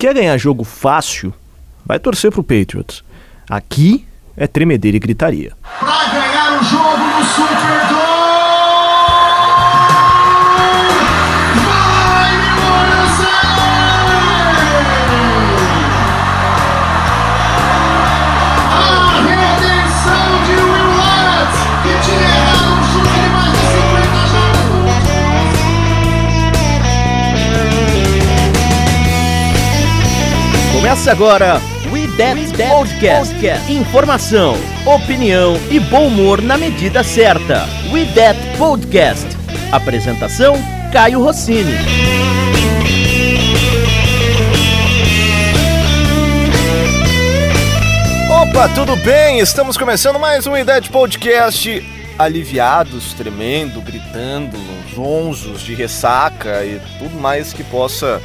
[0.00, 1.30] Quer ganhar jogo fácil?
[1.84, 3.04] Vai torcer pro Patriots.
[3.46, 5.52] Aqui é tremedeira e gritaria.
[30.90, 31.62] Começa agora
[31.92, 33.32] We That Podcast.
[33.32, 33.72] Podcast.
[33.72, 37.64] Informação, opinião e bom humor na medida certa.
[37.92, 39.24] We That Podcast.
[39.70, 40.56] Apresentação:
[40.92, 41.74] Caio Rossini.
[48.28, 49.38] Opa, tudo bem?
[49.38, 51.88] Estamos começando mais um IDET Podcast.
[52.18, 54.58] Aliviados, tremendo, gritando,
[54.92, 58.20] zonzos de ressaca e tudo mais que possa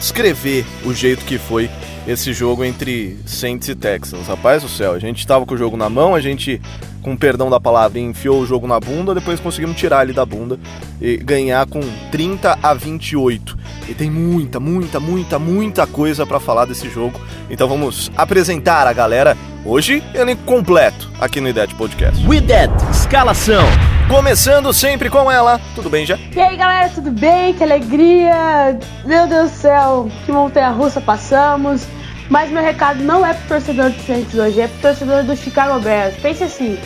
[0.00, 1.70] descrever o jeito que foi
[2.08, 4.26] esse jogo entre Saints e Texans.
[4.26, 6.58] Rapaz do céu, a gente tava com o jogo na mão, a gente,
[7.02, 10.58] com perdão da palavra, enfiou o jogo na bunda, depois conseguimos tirar ele da bunda
[11.02, 13.58] e ganhar com 30 a 28.
[13.90, 17.20] E tem muita, muita, muita, muita coisa para falar desse jogo.
[17.50, 22.26] Então vamos apresentar a galera hoje elenco completo aqui no IDET Podcast.
[22.26, 23.64] We That Escalação.
[24.08, 25.60] Começando sempre com ela.
[25.74, 26.18] Tudo bem, já?
[26.34, 27.52] E aí, galera, tudo bem?
[27.52, 28.78] Que alegria!
[29.04, 31.86] Meu Deus do céu, que montanha russa passamos.
[32.28, 35.80] Mas meu recado não é pro torcedor do Saints hoje, é pro torcedor do Chicago
[35.80, 36.14] Bears.
[36.16, 36.78] Pense assim,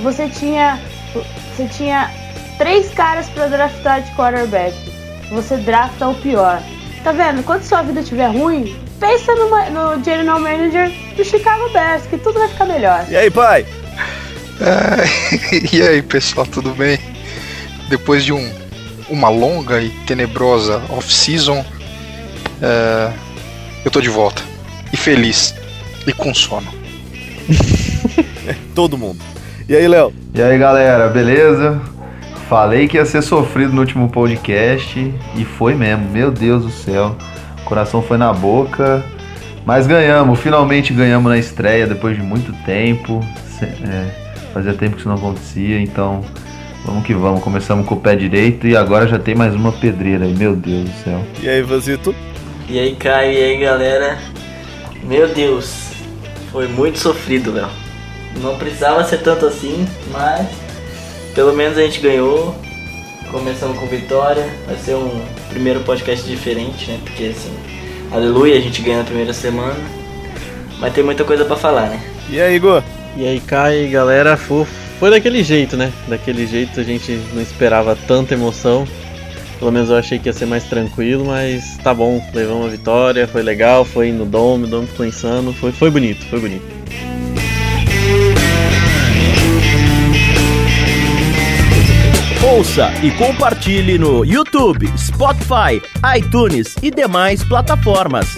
[0.00, 0.80] você tinha
[1.54, 2.10] você tinha
[2.58, 4.74] três caras para draftar de quarterback.
[5.30, 6.62] Você drafta o pior.
[7.04, 7.42] Tá vendo?
[7.42, 12.38] Quando sua vida estiver ruim, pensa no, no general manager do Chicago Bears, que tudo
[12.38, 13.04] vai ficar melhor.
[13.08, 13.66] E aí, pai?
[14.60, 15.04] Ah,
[15.72, 16.98] e aí, pessoal, tudo bem?
[17.88, 18.52] Depois de um,
[19.08, 23.12] uma longa e tenebrosa off-season, uh,
[23.84, 24.51] eu tô de volta.
[24.92, 25.54] E feliz.
[26.06, 26.68] E com sono.
[28.74, 29.18] Todo mundo.
[29.68, 30.12] E aí, Léo?
[30.34, 31.80] E aí, galera, beleza?
[32.48, 36.10] Falei que ia ser sofrido no último podcast e foi mesmo.
[36.10, 37.16] Meu Deus do céu.
[37.60, 39.02] O coração foi na boca.
[39.64, 43.24] Mas ganhamos, finalmente ganhamos na estreia depois de muito tempo.
[43.62, 44.10] É,
[44.52, 46.24] fazia tempo que isso não acontecia, então
[46.84, 47.42] vamos que vamos.
[47.42, 50.90] Começamos com o pé direito e agora já tem mais uma pedreira aí, meu Deus
[50.90, 51.24] do céu.
[51.40, 52.14] E aí, Vanzito?
[52.68, 54.18] E aí, Caio, e aí, galera?
[55.02, 55.90] Meu Deus,
[56.52, 57.68] foi muito sofrido, Léo.
[58.40, 60.46] Não precisava ser tanto assim, mas
[61.34, 62.54] pelo menos a gente ganhou.
[63.30, 64.48] Começamos com vitória.
[64.66, 67.00] Vai ser um primeiro podcast diferente, né?
[67.04, 67.52] Porque assim,
[68.12, 69.76] aleluia, a gente ganha na primeira semana.
[70.78, 72.00] Mas tem muita coisa para falar, né?
[72.30, 72.82] E aí, Igor?
[73.16, 74.64] E aí, Kai, galera, foi,
[75.00, 75.92] foi daquele jeito, né?
[76.06, 78.86] Daquele jeito a gente não esperava tanta emoção.
[79.62, 83.28] Pelo menos eu achei que ia ser mais tranquilo, mas tá bom, levamos a vitória,
[83.28, 86.64] foi legal, foi no Dome, o Dome ficou insano, foi, foi bonito, foi bonito.
[92.44, 95.80] Ouça e compartilhe no YouTube, Spotify,
[96.18, 98.34] iTunes e demais plataformas.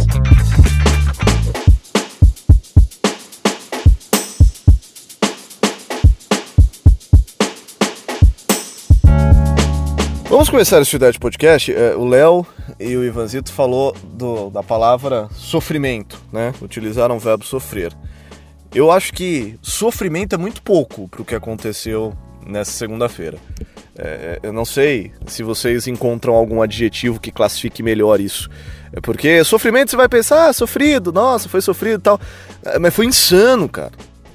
[10.34, 11.72] Vamos começar esse de podcast.
[11.97, 12.45] O Léo
[12.81, 16.53] e o Ivanzito falou do, da palavra sofrimento, né?
[16.61, 17.93] Utilizaram o verbo sofrer.
[18.75, 22.12] Eu acho que sofrimento é muito pouco para o que aconteceu
[22.45, 23.39] nessa segunda-feira.
[23.97, 28.51] É, eu não sei se vocês encontram algum adjetivo que classifique melhor isso.
[28.93, 32.21] É porque sofrimento você vai pensar, ah, sofrido, nossa, foi sofrido e tal.
[32.65, 33.93] É, mas foi insano, cara.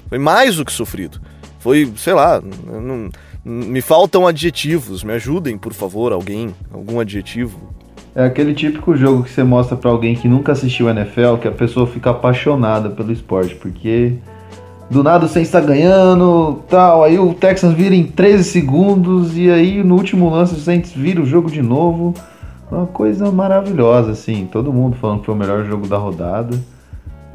[0.08, 1.20] Foi mais do que sofrido.
[1.58, 3.10] Foi, sei lá, não,
[3.44, 5.02] me faltam adjetivos.
[5.02, 7.58] Me ajudem, por favor, alguém, algum adjetivo.
[8.14, 11.52] É aquele típico jogo que você mostra para alguém que nunca assistiu NFL, que a
[11.52, 14.14] pessoa fica apaixonada pelo esporte, porque
[14.90, 19.84] do nada você está ganhando, tal, aí o Texans vira em 13 segundos e aí
[19.84, 22.12] no último lance o Saints vira o jogo de novo.
[22.70, 26.58] Uma coisa maravilhosa, assim, todo mundo falando que foi o melhor jogo da rodada.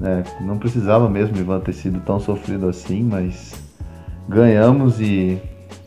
[0.03, 3.53] É, não precisava mesmo Ivan ter sido tão sofrido assim, mas
[4.27, 5.41] ganhamos e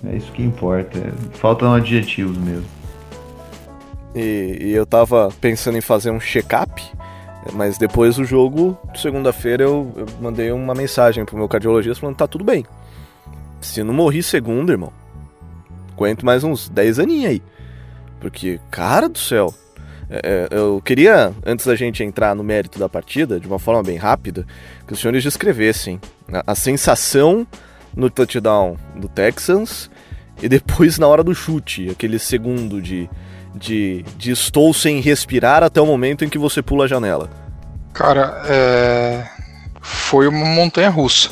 [0.04, 0.98] é isso que importa.
[1.32, 2.66] Faltam adjetivos mesmo.
[4.14, 6.82] E, e eu tava pensando em fazer um check-up
[7.52, 12.26] mas depois do jogo, segunda-feira, eu, eu, mandei uma mensagem pro meu cardiologista falando: tá
[12.26, 12.64] tudo bem.
[13.60, 14.92] Se não morri segunda, irmão,
[15.92, 17.42] aguento mais uns 10 aninhos aí.
[18.20, 19.54] Porque, cara do céu,
[20.10, 23.96] é, eu queria, antes da gente entrar no mérito da partida, de uma forma bem
[23.96, 24.46] rápida,
[24.86, 26.00] que os senhores descrevessem
[26.32, 27.46] a, a sensação
[27.96, 29.90] no touchdown do Texans
[30.42, 33.08] e depois na hora do chute, aquele segundo de
[33.54, 37.28] de, de estou sem respirar até o momento em que você pula a janela.
[37.92, 39.26] Cara, é...
[39.80, 41.30] foi uma montanha russa.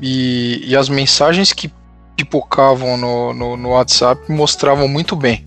[0.00, 1.72] E, e as mensagens que
[2.16, 5.44] pipocavam no, no, no WhatsApp mostravam muito bem.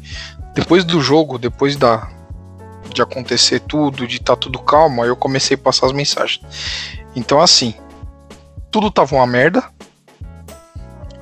[0.53, 2.09] Depois do jogo, depois da,
[2.93, 6.41] de acontecer tudo, de estar tá tudo calmo, aí eu comecei a passar as mensagens.
[7.15, 7.73] Então, assim,
[8.71, 9.63] tudo tava uma merda.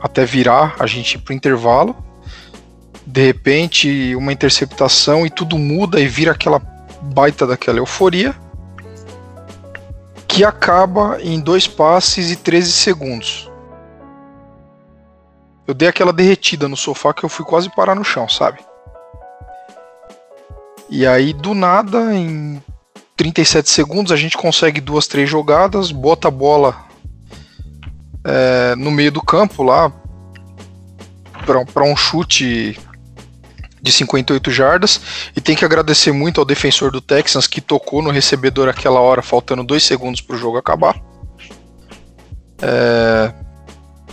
[0.01, 1.95] Até virar a gente ir pro intervalo.
[3.05, 6.59] De repente, uma interceptação e tudo muda e vira aquela
[7.01, 8.35] baita daquela euforia.
[10.27, 13.51] Que acaba em dois passes e 13 segundos.
[15.67, 18.59] Eu dei aquela derretida no sofá que eu fui quase parar no chão, sabe?
[20.89, 22.63] E aí, do nada, em
[23.15, 26.88] 37 segundos, a gente consegue duas, três jogadas, bota a bola
[28.29, 29.91] é, no meio do campo lá
[31.73, 32.79] para um chute
[33.81, 35.01] de 58 jardas.
[35.35, 39.21] E tem que agradecer muito ao defensor do Texans que tocou no recebedor aquela hora,
[39.21, 41.01] faltando dois segundos para o jogo acabar.
[42.61, 43.33] É,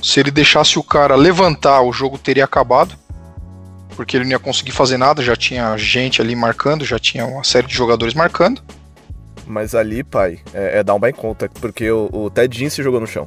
[0.03, 2.97] se ele deixasse o cara levantar, o jogo teria acabado
[3.97, 7.43] porque ele não ia conseguir fazer nada, já tinha gente ali marcando, já tinha uma
[7.43, 8.63] série de jogadores marcando.
[9.47, 13.01] Mas ali, pai, é, é down by contact, porque o, o Ted Jean se jogou
[13.01, 13.27] no chão.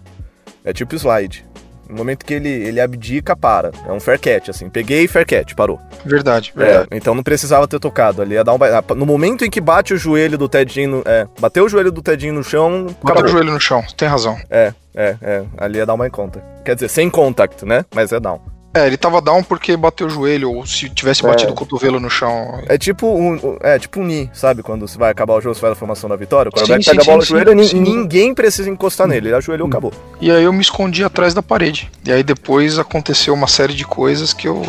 [0.63, 1.45] É tipo slide.
[1.89, 3.71] No momento que ele, ele abdica, para.
[3.87, 4.69] É um fair catch, assim.
[4.69, 5.79] Peguei fair catch, parou.
[6.05, 6.87] Verdade, verdade.
[6.91, 8.21] É, então não precisava ter tocado.
[8.21, 8.59] Ali ia dar um.
[8.95, 10.89] No momento em que bate o joelho do Tedinho.
[10.89, 12.95] No, é, bateu o joelho do Tedinho no chão.
[13.01, 14.37] Bateu o joelho no chão, tem razão.
[14.51, 15.43] É, é, é.
[15.57, 16.43] Ali ia dar uma conta.
[16.63, 17.83] Quer dizer, sem contact, né?
[17.95, 18.39] Mas é down.
[18.73, 21.53] É, ele tava down porque bateu o joelho, ou se tivesse batido é.
[21.53, 22.61] o cotovelo no chão.
[22.67, 24.61] É tipo um, é tipo um ni, sabe?
[24.61, 26.51] Quando você vai acabar o jogo, você faz a formação da vitória.
[26.51, 29.29] Quando o quarterback pega a bola no joelho, sim, ninguém precisa encostar nele.
[29.29, 29.91] Ele ajoelhou, e acabou.
[30.21, 31.89] E aí eu me escondi atrás da parede.
[32.05, 34.61] E aí depois aconteceu uma série de coisas que eu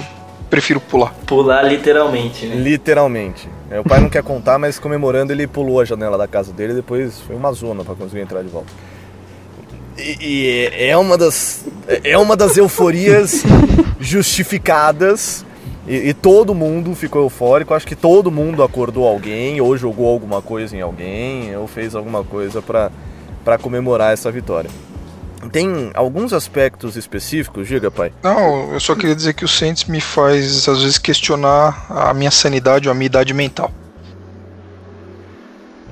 [0.48, 1.14] prefiro pular.
[1.26, 2.56] Pular literalmente, né?
[2.56, 3.48] Literalmente.
[3.70, 6.72] É, o pai não quer contar, mas comemorando ele pulou a janela da casa dele
[6.72, 8.72] e depois foi uma zona para conseguir entrar de volta.
[9.96, 11.64] E, e, é uma das
[12.04, 13.42] é uma das euforias
[14.00, 15.44] justificadas
[15.86, 17.74] e, e, todo mundo ficou eufórico.
[17.74, 22.22] Acho que todo mundo acordou alguém ou jogou alguma coisa em alguém ou fez alguma
[22.22, 24.70] coisa para comemorar essa vitória.
[25.50, 28.12] Tem alguns aspectos específicos, diga, pai?
[28.22, 32.30] Não, eu só queria dizer que o Saints me faz às vezes questionar a minha
[32.30, 33.72] sanidade ou a minha idade mental.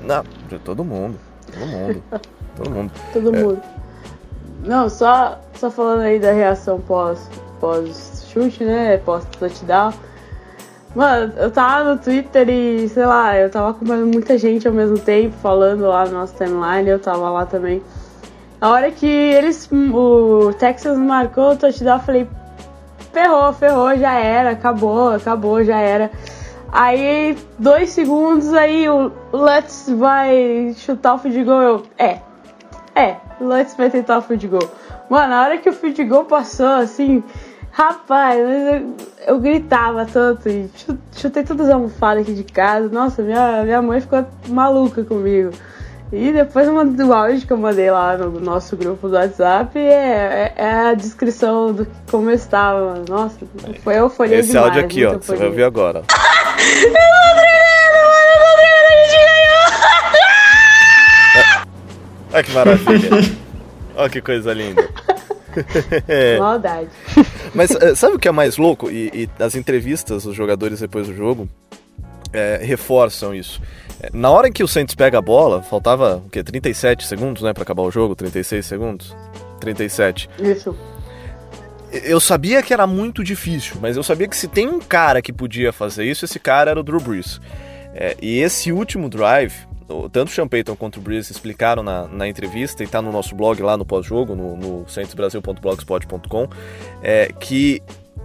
[0.03, 0.23] Não,
[0.63, 1.19] todo mundo,
[1.51, 2.03] todo mundo,
[2.55, 2.91] todo mundo.
[3.11, 3.79] Todo é.
[4.63, 7.29] Não, só, só falando aí da reação pós,
[7.59, 8.97] pós chute, né?
[8.97, 9.93] Pós touchdown.
[10.95, 14.97] Mano, eu tava no Twitter e, sei lá, eu tava acompanhando muita gente ao mesmo
[14.97, 17.81] tempo, falando lá no nosso timeline, eu tava lá também.
[18.59, 19.69] A hora que eles.
[19.71, 22.27] O Texas marcou o touchdown, eu falei,
[23.13, 26.11] ferrou, ferrou, já era, acabou, acabou, já era.
[26.71, 32.19] Aí, dois segundos, aí o Let's vai chutar o field goal, eu, é,
[32.99, 34.71] é, o Lutz vai tentar o field goal.
[35.09, 37.23] Mano, na hora que o field goal passou, assim,
[37.71, 38.95] rapaz, eu,
[39.27, 40.69] eu gritava tanto e
[41.15, 42.89] chutei todas as almofadas aqui de casa.
[42.89, 45.51] Nossa, minha, minha mãe ficou maluca comigo.
[46.11, 50.53] E depois do áudio que eu mandei lá no nosso grupo do WhatsApp é, é,
[50.55, 53.03] é a descrição do como eu estava.
[53.07, 53.37] Nossa,
[53.83, 54.67] foi euforia Esse demais.
[54.69, 56.01] áudio aqui, ó, você vai ouvir agora.
[62.39, 63.09] Olha que maravilha.
[63.95, 64.89] Olha que coisa linda.
[66.39, 66.89] Maldade.
[67.53, 68.89] Mas eh, sabe o que é mais louco?
[68.89, 71.49] E, e as entrevistas, os jogadores depois do jogo,
[72.31, 73.61] é, reforçam isso.
[74.01, 76.41] Eh, na hora em que o Santos pega a bola, faltava o quê?
[76.41, 79.15] 37 segundos, né, para acabar o jogo, 36 segundos.
[79.59, 80.29] 37.
[80.39, 80.73] Isso.
[81.91, 85.33] Eu sabia que era muito difícil, mas eu sabia que se tem um cara que
[85.33, 87.41] podia fazer isso, esse cara era o Drew Brees.
[87.93, 89.67] É, e esse último drive,
[90.11, 93.35] tanto o Sean Payton quanto o Breeze explicaram na, na entrevista, e está no nosso
[93.35, 96.47] blog lá no pós-jogo, no, no centrosbrasil.blogspot.com,
[97.01, 97.81] é, que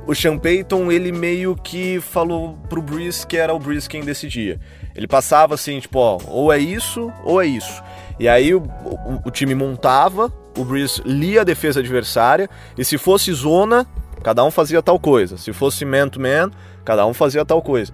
[0.06, 4.60] o Sean Payton, ele meio que falou pro Breeze que era o Breeze quem decidia.
[4.94, 7.82] Ele passava assim, tipo, ó, ou é isso, ou é isso.
[8.18, 12.98] E aí o, o, o time montava, o Breeze lia a defesa adversária, e se
[12.98, 13.86] fosse zona,
[14.22, 15.38] cada um fazia tal coisa.
[15.38, 16.52] Se fosse man-to-man, -man,
[16.84, 17.92] cada um fazia tal coisa.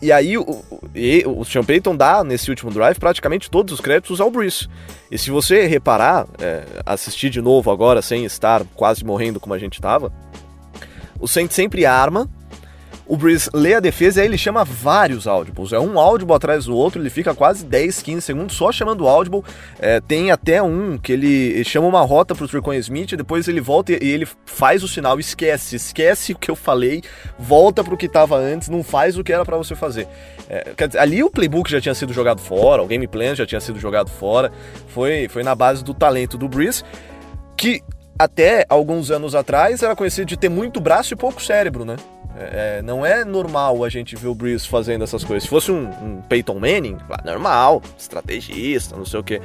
[0.00, 4.20] E aí o, o, o Sean Payton dá, nesse último drive, praticamente todos os créditos
[4.20, 4.68] ao Bruce.
[5.10, 9.58] E se você reparar, é, assistir de novo agora, sem estar quase morrendo como a
[9.58, 10.12] gente estava,
[11.20, 12.30] o Saints sempre arma,
[13.08, 15.72] o Breeze lê a defesa e aí ele chama vários audibles.
[15.72, 19.08] É um audible atrás do outro, ele fica quase 10, 15 segundos só chamando o
[19.08, 19.42] audible.
[19.78, 23.92] É, tem até um que ele chama uma rota pro Tricon Smith, depois ele volta
[23.92, 27.02] e ele faz o sinal, esquece, esquece o que eu falei,
[27.38, 30.06] volta pro que estava antes, não faz o que era para você fazer.
[30.50, 33.60] É, dizer, ali o playbook já tinha sido jogado fora, o game plan já tinha
[33.60, 34.52] sido jogado fora,
[34.88, 36.82] foi, foi na base do talento do Breeze,
[37.56, 37.82] que
[38.18, 41.96] até alguns anos atrás era conhecido de ter muito braço e pouco cérebro, né?
[42.40, 45.42] É, não é normal a gente ver o Breeze fazendo essas coisas.
[45.42, 49.40] Se fosse um, um Peyton Manning, normal, estrategista, não sei o quê.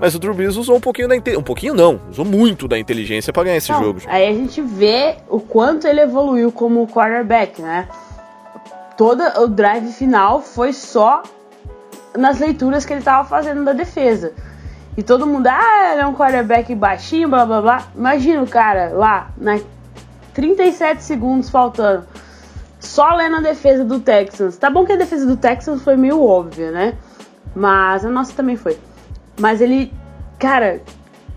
[0.00, 3.32] Mas o Drew Brees usou um pouquinho da um pouquinho não, usou muito da inteligência
[3.32, 4.00] para ganhar esse Não, jogo.
[4.08, 7.86] Aí a gente vê o quanto ele evoluiu como quarterback, né?
[8.96, 11.22] Todo o drive final foi só
[12.16, 14.32] nas leituras que ele tava fazendo da defesa.
[14.96, 17.86] E todo mundo, ah, ele é um quarterback baixinho, blá blá blá.
[17.94, 19.60] Imagina o cara lá, na
[20.34, 22.06] 37 segundos faltando,
[22.82, 24.56] só lendo a defesa do Texans.
[24.56, 26.94] Tá bom que a defesa do Texans foi meio óbvia, né?
[27.54, 28.76] Mas a nossa também foi.
[29.38, 29.92] Mas ele,
[30.38, 30.82] cara,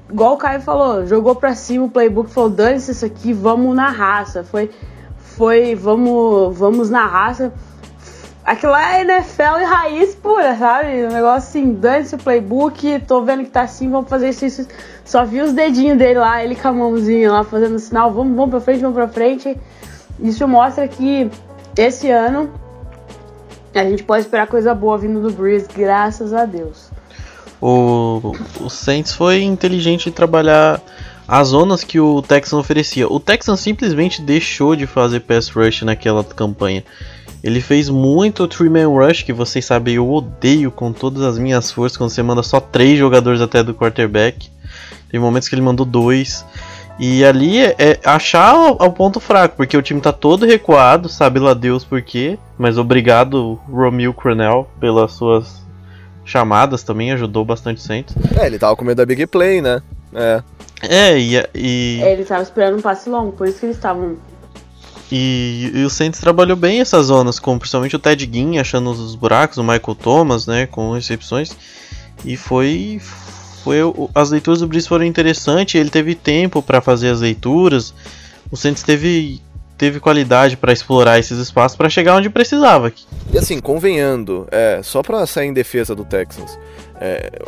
[0.09, 3.89] igual o Caio falou, jogou pra cima o playbook, falou: dane-se isso aqui, vamos na
[3.89, 4.43] raça.
[4.43, 4.71] Foi,
[5.17, 7.53] foi, vamos, vamos na raça.
[8.43, 11.05] Aquilo é NFL e raiz pura, sabe?
[11.05, 14.67] Um negócio assim, dane-se o playbook, tô vendo que tá assim, vamos fazer isso, isso.
[15.03, 18.49] Só vi os dedinhos dele lá, ele com a mãozinha lá fazendo sinal, vamos, vamos
[18.49, 19.55] pra frente, vamos pra frente.
[20.19, 21.29] Isso mostra que
[21.77, 22.49] esse ano
[23.73, 26.89] a gente pode esperar coisa boa vindo do Breeze, graças a Deus.
[27.61, 30.81] O, o Saints foi inteligente em trabalhar
[31.27, 33.07] as zonas que o Texans oferecia.
[33.07, 36.83] O Texans simplesmente deixou de fazer pass rush naquela campanha.
[37.43, 41.71] Ele fez muito three man rush, que vocês sabem eu odeio com todas as minhas
[41.71, 44.49] forças quando você manda só três jogadores até do quarterback.
[45.09, 46.45] Tem momentos que ele mandou dois.
[46.97, 51.09] E ali é, é achar o, o ponto fraco, porque o time tá todo recuado,
[51.09, 52.39] sabe lá Deus por quê.
[52.57, 55.61] Mas obrigado, Romeo Cronell, pelas suas
[56.23, 58.15] chamadas também, ajudou bastante o Saints.
[58.39, 59.81] É, ele tava com medo da big play, né?
[60.13, 60.41] É.
[60.81, 64.17] É, e, e, Ele tava esperando um passe longo, por isso que eles estavam.
[65.11, 69.15] e, e o Saints trabalhou bem essas zonas, com principalmente o Ted Ginn achando os
[69.15, 71.55] buracos, o Michael Thomas, né, com recepções.
[72.23, 73.01] E foi.
[73.65, 73.79] Foi
[74.13, 77.95] as leituras do Brice foram interessantes, ele teve tempo para fazer as leituras.
[78.51, 79.41] O Saints teve,
[79.75, 82.93] teve qualidade para explorar esses espaços para chegar onde precisava.
[83.33, 86.59] E assim, convenhando, é, só pra sair em defesa do Texans,
[87.01, 87.41] é,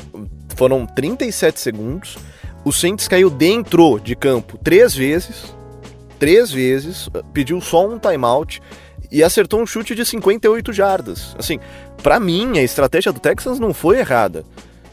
[0.56, 2.18] foram 37 segundos,
[2.66, 5.56] o Saints caiu dentro de campo três vezes,
[6.18, 8.60] três vezes, pediu só um timeout
[9.12, 11.36] e acertou um chute de 58 jardas.
[11.38, 11.60] Assim,
[12.02, 14.44] pra mim, a estratégia do Texans não foi errada.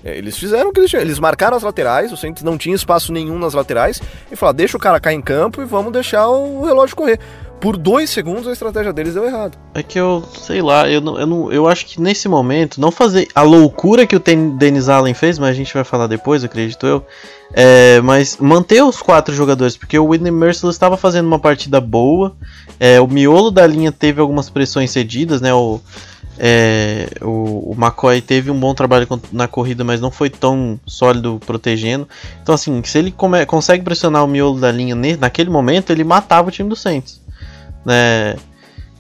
[0.04, 1.02] É, Eles fizeram o que eles tinham.
[1.02, 4.76] Eles marcaram as laterais, o Saints não tinha espaço nenhum nas laterais, e falaram: deixa
[4.76, 7.18] o cara cair em campo e vamos deixar o relógio correr.
[7.60, 9.56] Por dois segundos a estratégia deles deu errado.
[9.72, 12.90] É que eu, sei lá, eu, não, eu, não, eu acho que nesse momento, não
[12.90, 16.86] fazer a loucura que o Dennis Allen fez, mas a gente vai falar depois, acredito
[16.86, 17.06] eu.
[17.54, 22.36] É, mas manter os quatro jogadores, porque o Whitney Merciless estava fazendo uma partida boa.
[22.78, 25.54] é, o miolo da linha teve algumas pressões cedidas, né?
[25.54, 25.80] O,
[26.38, 31.40] é, o, o McCoy teve um bom trabalho na corrida, mas não foi tão sólido
[31.46, 32.08] protegendo.
[32.42, 36.48] Então, assim, se ele come- consegue pressionar o miolo da linha naquele momento, ele matava
[36.48, 37.20] o time do Saints.
[37.84, 38.36] Né?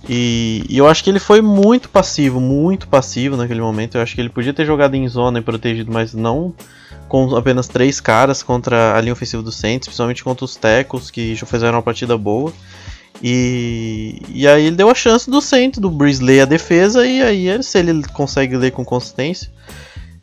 [0.08, 3.96] E, e eu acho que ele foi muito passivo, muito passivo naquele momento.
[3.96, 6.54] Eu acho que ele podia ter jogado em zona e protegido, mas não
[7.08, 11.34] com apenas três caras contra a linha ofensiva do Saints, principalmente contra os Tecos, que
[11.34, 12.52] já fizeram uma partida boa.
[13.22, 17.22] E, e aí ele deu a chance do Saints, do Breeze ler a defesa, e
[17.22, 19.50] aí ele- se ele consegue ler com consistência,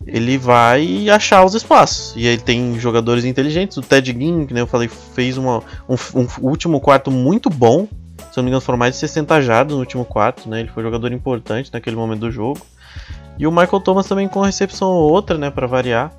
[0.05, 2.13] ele vai achar os espaços.
[2.15, 5.95] E aí ele tem jogadores inteligentes, o Ted Ginn, que eu falei, fez uma, um,
[6.15, 7.87] um último quarto muito bom,
[8.31, 10.61] se não me engano, foram mais de 60 jardas no último quarto, né?
[10.61, 12.61] Ele foi jogador importante naquele momento do jogo.
[13.37, 16.13] E o Michael Thomas também com recepção ou outra, né, para variar.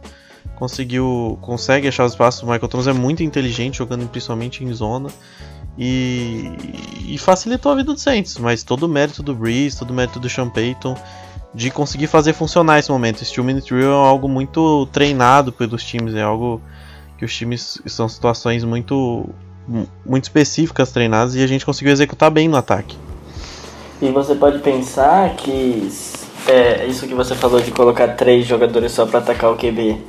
[0.56, 2.42] Conseguiu, consegue achar os espaços.
[2.42, 5.08] O Michael Thomas é muito inteligente, jogando principalmente em zona.
[5.78, 6.52] E,
[7.06, 10.20] e facilitou a vida do Saints, mas todo o mérito do Breeze, todo o mérito
[10.20, 10.94] do Sean Payton
[11.54, 13.22] de conseguir fazer funcionar esse momento.
[13.22, 16.60] Esse two minute drill é algo muito treinado pelos times, é algo
[17.18, 19.28] que os times são situações muito
[20.04, 22.96] muito específicas treinadas e a gente conseguiu executar bem no ataque.
[24.00, 25.88] E você pode pensar que
[26.48, 30.00] é, isso que você falou de colocar três jogadores só para atacar o QB.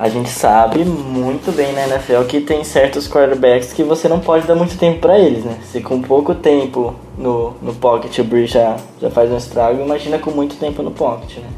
[0.00, 4.46] A gente sabe muito bem na NFL que tem certos quarterbacks que você não pode
[4.46, 5.58] dar muito tempo para eles, né?
[5.70, 10.18] Se com pouco tempo no, no pocket o Breeze já, já faz um estrago, imagina
[10.18, 11.48] com muito tempo no pocket, né?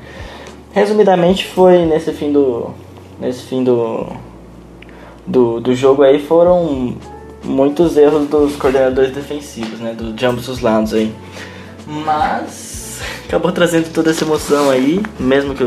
[0.72, 2.70] Resumidamente foi nesse fim do
[3.20, 4.08] nesse fim do
[5.24, 6.96] do, do jogo aí foram
[7.44, 9.94] muitos erros dos coordenadores defensivos, né?
[9.94, 11.14] Do, de ambos os lados aí.
[11.86, 15.62] Mas acabou trazendo toda essa emoção aí, mesmo que,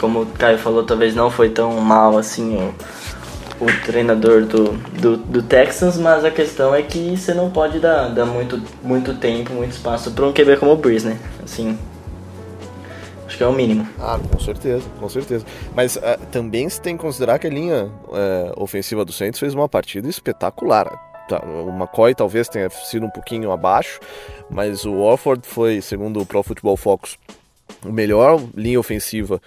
[0.00, 5.16] como o Caio falou, talvez não foi tão mal assim o, o treinador do, do,
[5.18, 9.52] do Texans, mas a questão é que você não pode dar, dar muito, muito tempo,
[9.52, 11.18] muito espaço para um QB como o Breeze, né?
[11.44, 11.78] Assim,
[13.26, 13.86] acho que é o mínimo.
[14.00, 15.44] Ah, com certeza, com certeza.
[15.76, 16.00] Mas uh,
[16.32, 20.08] também se tem que considerar que a linha uh, ofensiva do Saints fez uma partida
[20.08, 20.88] espetacular.
[21.28, 24.00] Tá, o McCoy talvez tenha sido um pouquinho abaixo,
[24.48, 27.18] mas o Warford foi, segundo o Pro Football Focus,
[27.84, 29.40] o melhor linha ofensiva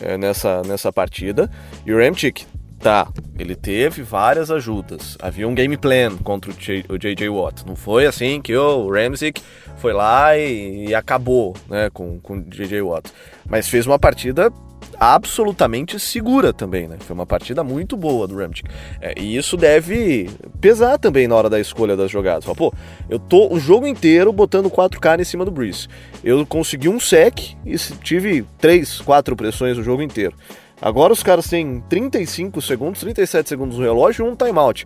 [0.00, 1.50] uh, nessa, nessa partida.
[1.86, 2.46] E o Ramchick
[2.78, 5.18] Tá, ele teve várias ajudas.
[5.20, 7.28] Havia um game plan contra o J.J.
[7.28, 7.66] Watt.
[7.66, 9.42] Não foi assim que o Ramsick
[9.78, 12.80] foi lá e, e, acabou né, com o J.J.
[12.82, 13.12] Watt.
[13.48, 14.52] Mas fez uma partida
[15.00, 16.96] absolutamente segura também, né?
[17.00, 18.68] Foi uma partida muito boa do Ramchick.
[19.00, 20.28] É, e isso deve
[20.60, 22.44] pesar também na hora da escolha das jogadas.
[22.44, 22.72] Fala, pô,
[23.08, 25.88] eu tô o jogo inteiro botando 4K em cima do Breeze.
[26.22, 30.34] Eu consegui um sec e tive 3, 4 pressões o jogo inteiro.
[30.80, 34.84] Agora os caras têm 35 segundos, 37 segundos no relógio e um timeout.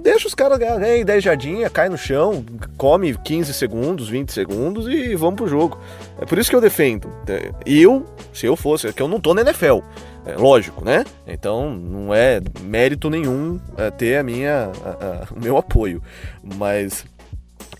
[0.00, 2.44] Deixa os caras ganharem 10 jardinhas, cai no chão,
[2.76, 5.76] come 15 segundos, 20 segundos e vamos pro jogo.
[6.20, 7.10] É por isso que eu defendo.
[7.26, 9.80] É, eu, se eu fosse, é que eu não tô na NFL.
[10.24, 11.04] É lógico, né?
[11.26, 16.00] Então não é mérito nenhum é, ter a minha, a, a, o meu apoio.
[16.42, 17.04] Mas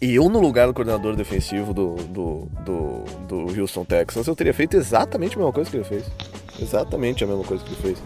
[0.00, 4.76] eu, no lugar do coordenador defensivo do, do, do, do Houston Texans, eu teria feito
[4.76, 6.04] exatamente a mesma coisa que ele fez.
[6.60, 8.02] Exatamente a mesma coisa que ele fez.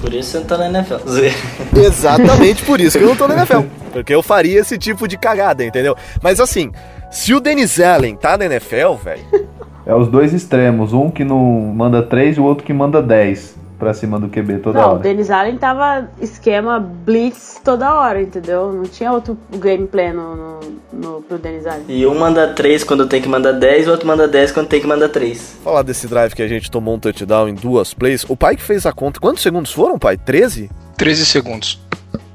[0.00, 0.94] Por isso você não tá na NFL.
[1.78, 3.60] Exatamente por isso que eu não tô na NFL.
[3.92, 5.96] Porque eu faria esse tipo de cagada, entendeu?
[6.22, 6.70] Mas assim,
[7.10, 9.48] se o Denis Allen tá na NFL, velho.
[9.86, 13.63] É os dois extremos, um que não manda 3 e o outro que manda 10
[13.84, 14.98] pra cima do QB toda não, hora.
[14.98, 18.72] o Denis Allen tava esquema blitz toda hora, entendeu?
[18.72, 20.60] Não tinha outro gameplay no, no,
[20.90, 21.84] no, pro Denis Allen.
[21.86, 24.80] E um manda 3 quando tem que mandar 10, o outro manda 10 quando tem
[24.80, 25.58] que mandar 3.
[25.62, 28.24] Falar desse drive que a gente tomou um touchdown em duas plays.
[28.26, 30.16] O pai que fez a conta, quantos segundos foram, pai?
[30.16, 30.70] 13?
[30.96, 31.78] 13 segundos.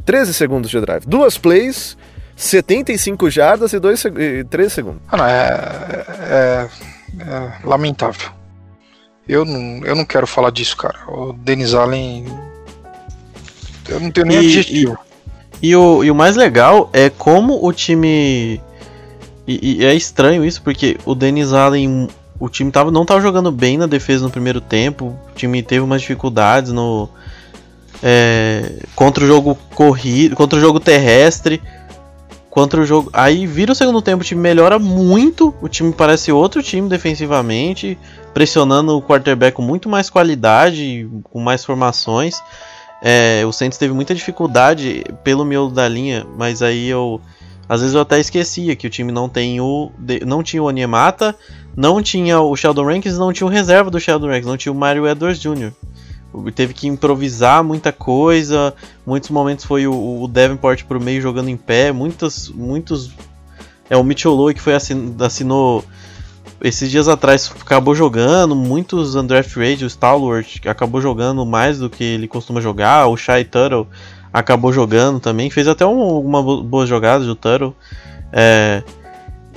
[0.05, 1.05] 13 segundos de drive.
[1.07, 1.97] Duas plays,
[2.35, 5.01] 75 jardas e, dois, e 13 segundos.
[5.11, 6.67] Ah, não, é, é,
[7.27, 8.38] é lamentável.
[9.29, 10.97] Eu não, eu não quero falar disso, cara.
[11.07, 12.25] O Denis Allen.
[13.87, 14.97] Eu não tenho nem E- adjetivo.
[15.61, 18.59] E o, e o mais legal é como o time.
[19.47, 22.07] E, e é estranho isso, porque o Denis Allen.
[22.39, 25.15] O time tava, não tava jogando bem na defesa no primeiro tempo.
[25.31, 27.07] O time teve umas dificuldades no.
[28.01, 30.35] é, contra o jogo corrido.
[30.35, 31.61] Contra o jogo terrestre.
[32.49, 33.09] Contra o jogo.
[33.13, 35.53] Aí vira o segundo tempo, o time melhora muito.
[35.61, 37.97] O time parece outro time defensivamente.
[38.33, 42.41] Pressionando o quarterback com muito mais qualidade, com mais formações.
[43.01, 47.21] É, o Saints teve muita dificuldade pelo miolo da linha, mas aí eu.
[47.67, 49.91] Às vezes eu até esquecia que o time não tem o.
[50.25, 51.35] Não tinha o Onyemata,
[51.77, 54.75] não tinha o Sheldon Rankins, não tinha o reserva do Sheldon Rankins, não tinha o
[54.75, 55.71] Mario Edwards Jr.
[56.53, 58.73] Teve que improvisar muita coisa.
[59.05, 61.91] Muitos momentos foi o, o Davenport pro meio jogando em pé.
[61.91, 62.49] Muitos.
[62.49, 63.11] muitos
[63.89, 65.83] é o Mitchell Lowe que foi assin, assinou
[66.61, 72.03] esses dias atrás acabou jogando, muitos undraft rage, o Stalwart acabou jogando mais do que
[72.03, 73.87] ele costuma jogar, o Shy Tuttle
[74.31, 77.73] acabou jogando também, fez até um, uma bo- boa jogada do Tuttle.
[78.31, 78.83] É,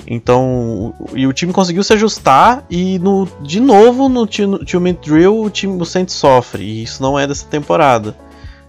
[0.06, 5.50] então, e o time conseguiu se ajustar e no, de novo no Minute Drill o
[5.50, 8.16] time o Saints sofre, e isso não é dessa temporada.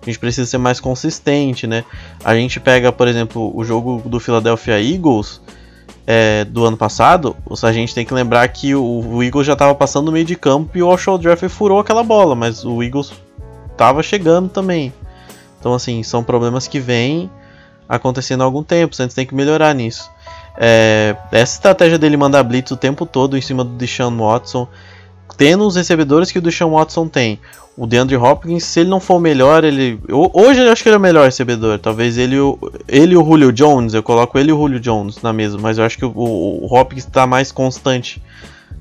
[0.01, 1.85] A gente precisa ser mais consistente, né?
[2.23, 5.41] A gente pega, por exemplo, o jogo do Philadelphia Eagles,
[6.05, 9.73] é, do ano passado, a gente tem que lembrar que o, o Eagles já estava
[9.73, 13.13] passando no meio de campo e o Alshon Jeffrey furou aquela bola, mas o Eagles
[13.71, 14.93] estava chegando também.
[15.59, 17.31] Então, assim, são problemas que vêm
[17.87, 20.11] acontecendo há algum tempo, a gente tem que melhorar nisso.
[20.57, 24.67] É, essa estratégia dele mandar blitz o tempo todo em cima do Deshaun Watson,
[25.37, 27.39] tendo os recebedores que o Deshaun Watson tem.
[27.75, 29.99] O DeAndre Hopkins, se ele não for o melhor, ele.
[30.11, 31.79] ho- Hoje eu acho que ele é o melhor recebedor.
[31.79, 32.35] Talvez ele,
[32.87, 35.79] ele e o Julio Jones, eu coloco ele e o Julio Jones na mesa, mas
[35.79, 38.21] eu acho que o, o, o Hopkins está mais constante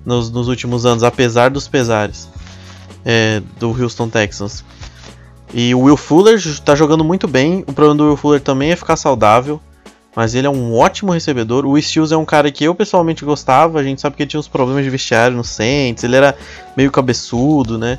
[0.04, 2.28] nos, nos últimos anos, apesar dos pesares
[3.02, 4.62] é, do Houston Texans.
[5.54, 7.64] E o Will Fuller está jogando muito bem.
[7.66, 9.58] O problema do Will Fuller também é ficar saudável.
[10.14, 11.64] Mas ele é um ótimo recebedor.
[11.64, 13.81] O Steels é um cara que eu pessoalmente gostava.
[13.81, 16.05] A gente sabe que ele tinha uns problemas de vestiário no Saints.
[16.05, 16.37] Ele era
[16.77, 17.98] meio cabeçudo, né?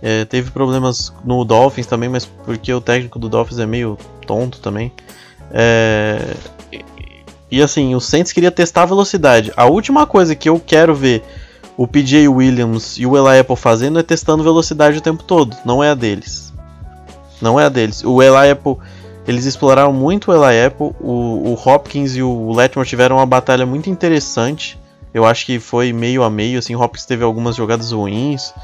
[0.00, 4.60] É, teve problemas no Dolphins também, mas porque o técnico do Dolphins é meio tonto
[4.60, 4.92] também.
[5.50, 6.34] É,
[6.72, 6.84] e,
[7.50, 9.52] e assim, o Saints queria testar a velocidade.
[9.56, 11.24] A última coisa que eu quero ver
[11.76, 15.56] o PJ Williams e o Eli Apple fazendo é testando velocidade o tempo todo.
[15.64, 16.52] Não é a deles.
[17.40, 18.04] Não é a deles.
[18.04, 18.76] O Eli Apple
[19.28, 23.66] Eles exploraram muito o Eli Apple, o, o Hopkins e o Letmore tiveram uma batalha
[23.66, 24.78] muito interessante.
[25.12, 28.54] Eu acho que foi meio a meio, assim, o Hopkins teve algumas jogadas ruins.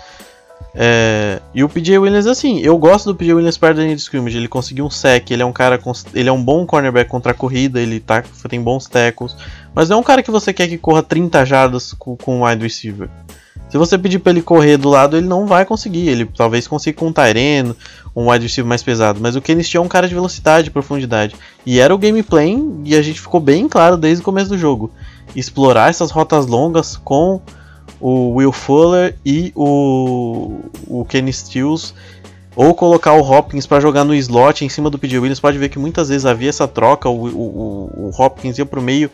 [0.74, 4.00] É, e o PJ Williams, assim, eu gosto do PJ Williams perto da linha de
[4.00, 4.38] scrimmage.
[4.38, 5.78] Ele conseguiu um sec, ele é um cara.
[6.14, 9.36] Ele é um bom cornerback contra a corrida, ele tá, tem bons tackles.
[9.74, 12.62] Mas não é um cara que você quer que corra 30 jardas com, um wide
[12.62, 13.10] receiver.
[13.74, 16.08] Se você pedir para ele correr do lado, ele não vai conseguir.
[16.08, 17.74] Ele talvez consiga com um Tyreno,
[18.14, 19.18] um wide receiver mais pesado.
[19.20, 21.34] Mas o Steele é um cara de velocidade profundidade.
[21.66, 24.92] E era o gameplay, e a gente ficou bem claro desde o começo do jogo.
[25.34, 27.42] Explorar essas rotas longas com
[28.00, 31.94] o Will Fuller e o, o Kenny Stills
[32.54, 35.18] ou colocar o Hopkins para jogar no slot em cima do P.J.
[35.18, 35.40] Williams.
[35.40, 38.82] Pode ver que muitas vezes havia essa troca, o, o, o Hopkins ia para o
[38.82, 39.10] meio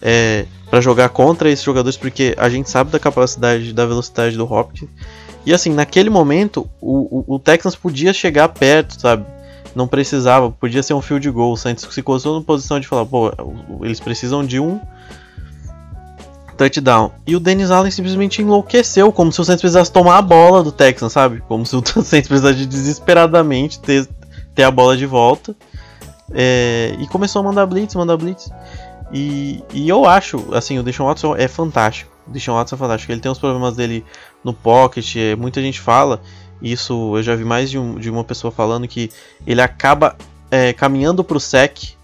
[0.00, 4.50] é, para jogar contra esses jogadores, porque a gente sabe da capacidade, da velocidade do
[4.50, 4.88] Hopkins.
[5.44, 9.24] E assim, naquele momento, o, o, o Texans podia chegar perto, sabe?
[9.74, 11.52] Não precisava, podia ser um field goal.
[11.52, 13.32] O Saints se colocou na posição de falar, pô,
[13.82, 14.80] eles precisam de um
[16.56, 17.10] touchdown.
[17.26, 20.70] E o Dennis Allen simplesmente enlouqueceu, como se o Saints precisasse tomar a bola do
[20.70, 21.42] Texans, sabe?
[21.48, 24.06] Como se o Saints precisasse desesperadamente ter,
[24.54, 25.54] ter a bola de volta.
[26.32, 28.50] É, e começou a mandar blitz, mandar blitz.
[29.12, 32.10] E, e eu acho, assim, o Deshaun Watson é fantástico.
[32.26, 33.12] O Deshaun Watson é fantástico.
[33.12, 34.04] Ele tem os problemas dele
[34.44, 36.20] no pocket, é, muita gente fala,
[36.62, 39.10] isso eu já vi mais de, um, de uma pessoa falando, que
[39.46, 40.16] ele acaba
[40.50, 41.98] é, caminhando pro sec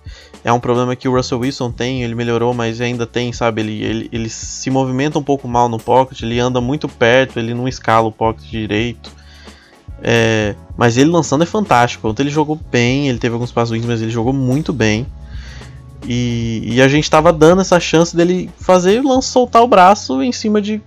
[0.46, 3.62] é um problema que o Russell Wilson tem, ele melhorou, mas ainda tem, sabe?
[3.62, 7.52] Ele, ele, ele se movimenta um pouco mal no pocket, ele anda muito perto, ele
[7.52, 9.10] não escala o pocket direito.
[10.00, 12.08] É, mas ele lançando é fantástico.
[12.08, 15.04] Ontem ele jogou bem, ele teve alguns passos ruins, mas ele jogou muito bem.
[16.06, 20.22] E, e a gente estava dando essa chance dele fazer o lance soltar o braço
[20.22, 20.80] em cima de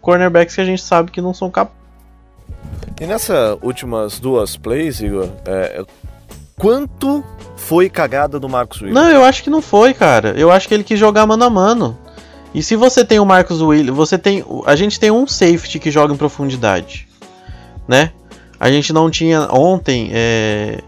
[0.00, 1.76] cornerbacks que a gente sabe que não são capazes.
[3.00, 5.84] E nessas últimas duas plays, Igor, é,
[6.58, 7.24] quanto
[7.56, 9.02] foi cagada do Marcos Williams?
[9.02, 10.34] Não, eu acho que não foi, cara.
[10.36, 11.98] Eu acho que ele quis jogar mano a mano.
[12.54, 15.90] E se você tem o Marcos Williams, você tem, a gente tem um safety que
[15.90, 17.06] joga em profundidade,
[17.86, 18.12] né?
[18.58, 20.80] A gente não tinha ontem é,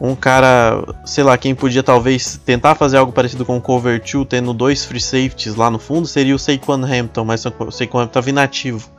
[0.00, 4.26] um cara, sei lá, quem podia talvez tentar fazer algo parecido com o Cover 2,
[4.28, 8.04] tendo dois free safeties lá no fundo, seria o Saquon Hampton, mas o Saquon Hampton
[8.04, 8.90] estava inativo.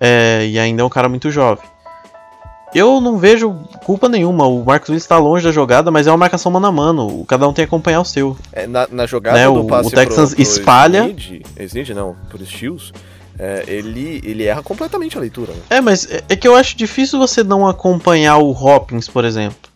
[0.00, 1.64] É, e ainda é um cara muito jovem.
[2.74, 3.52] Eu não vejo
[3.84, 4.46] culpa nenhuma.
[4.46, 7.24] O Marcos Willis está longe da jogada, mas é uma marcação mano a mano.
[7.26, 8.36] Cada um tem que acompanhar o seu.
[8.50, 9.44] É, na, na, jogada né?
[9.44, 11.14] do o, o Texans pro, pro espalha.
[11.58, 12.92] Snead, não, por Steels,
[13.38, 15.52] é, ele, ele erra completamente a leitura.
[15.52, 15.60] Né?
[15.68, 19.71] É, mas é, é, que eu acho difícil você não acompanhar o Hopkins, por exemplo.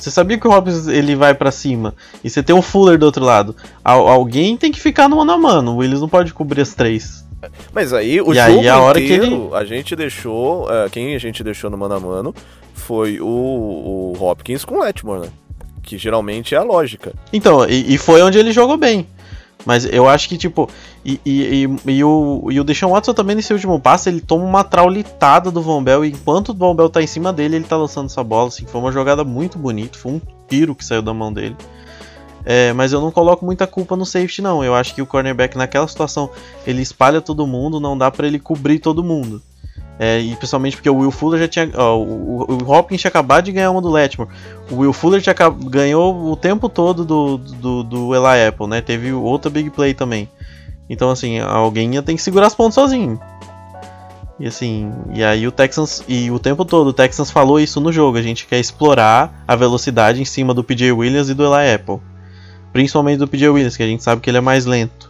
[0.00, 3.06] Você sabia que o Hopkins ele vai para cima e você tem o Fuller do
[3.06, 3.54] outro lado.
[3.84, 5.72] Al alguém tem que ficar no mano a mano.
[5.72, 7.24] O Willis não pode cobrir as três.
[7.72, 9.54] Mas aí o e jogo aí, a hora inteiro, que ele...
[9.54, 12.34] a gente deixou, uh, quem a gente deixou no mano a mano
[12.74, 15.28] foi o, o Hopkins com o Letmore, né?
[15.82, 17.12] Que geralmente é a lógica.
[17.32, 19.06] Então, e, e, foi onde ele jogou bem.
[19.64, 20.68] Mas eu acho que, tipo,
[21.04, 24.44] e, e, e, e o, e o Deshaun Watson também nesse último passe, ele toma
[24.44, 27.64] uma traulitada do Von Bell, e enquanto o Von Bell tá em cima dele, ele
[27.64, 31.02] tá lançando essa bola, assim, foi uma jogada muito bonita, foi um tiro que saiu
[31.02, 31.56] da mão dele.
[32.44, 34.64] É, mas eu não coloco muita culpa no safety, não.
[34.64, 36.30] Eu acho que o cornerback naquela situação
[36.66, 39.42] ele espalha todo mundo, não dá para ele cobrir todo mundo.
[40.02, 41.70] É, e principalmente porque o Will Fuller já tinha.
[41.74, 44.30] Ó, o, o, Hopkins tinha acabado de ganhar uma do Letmore.
[44.70, 45.34] O Will Fuller já
[45.66, 48.80] ganhou o tempo todo do, do, do Eli Apple, né?
[48.80, 50.26] Teve outra big play também.
[50.88, 53.20] Então, assim, alguém ia ter que segurar as pontas sozinho.
[54.38, 57.92] E assim, e aí o Texans, e o tempo todo o Texans falou isso no
[57.92, 61.74] jogo, a gente quer explorar a velocidade em cima do PJ Williams e do Eli
[61.74, 61.98] Apple.
[62.72, 65.09] Principalmente do PJ Williams, que a gente sabe que ele é mais lento.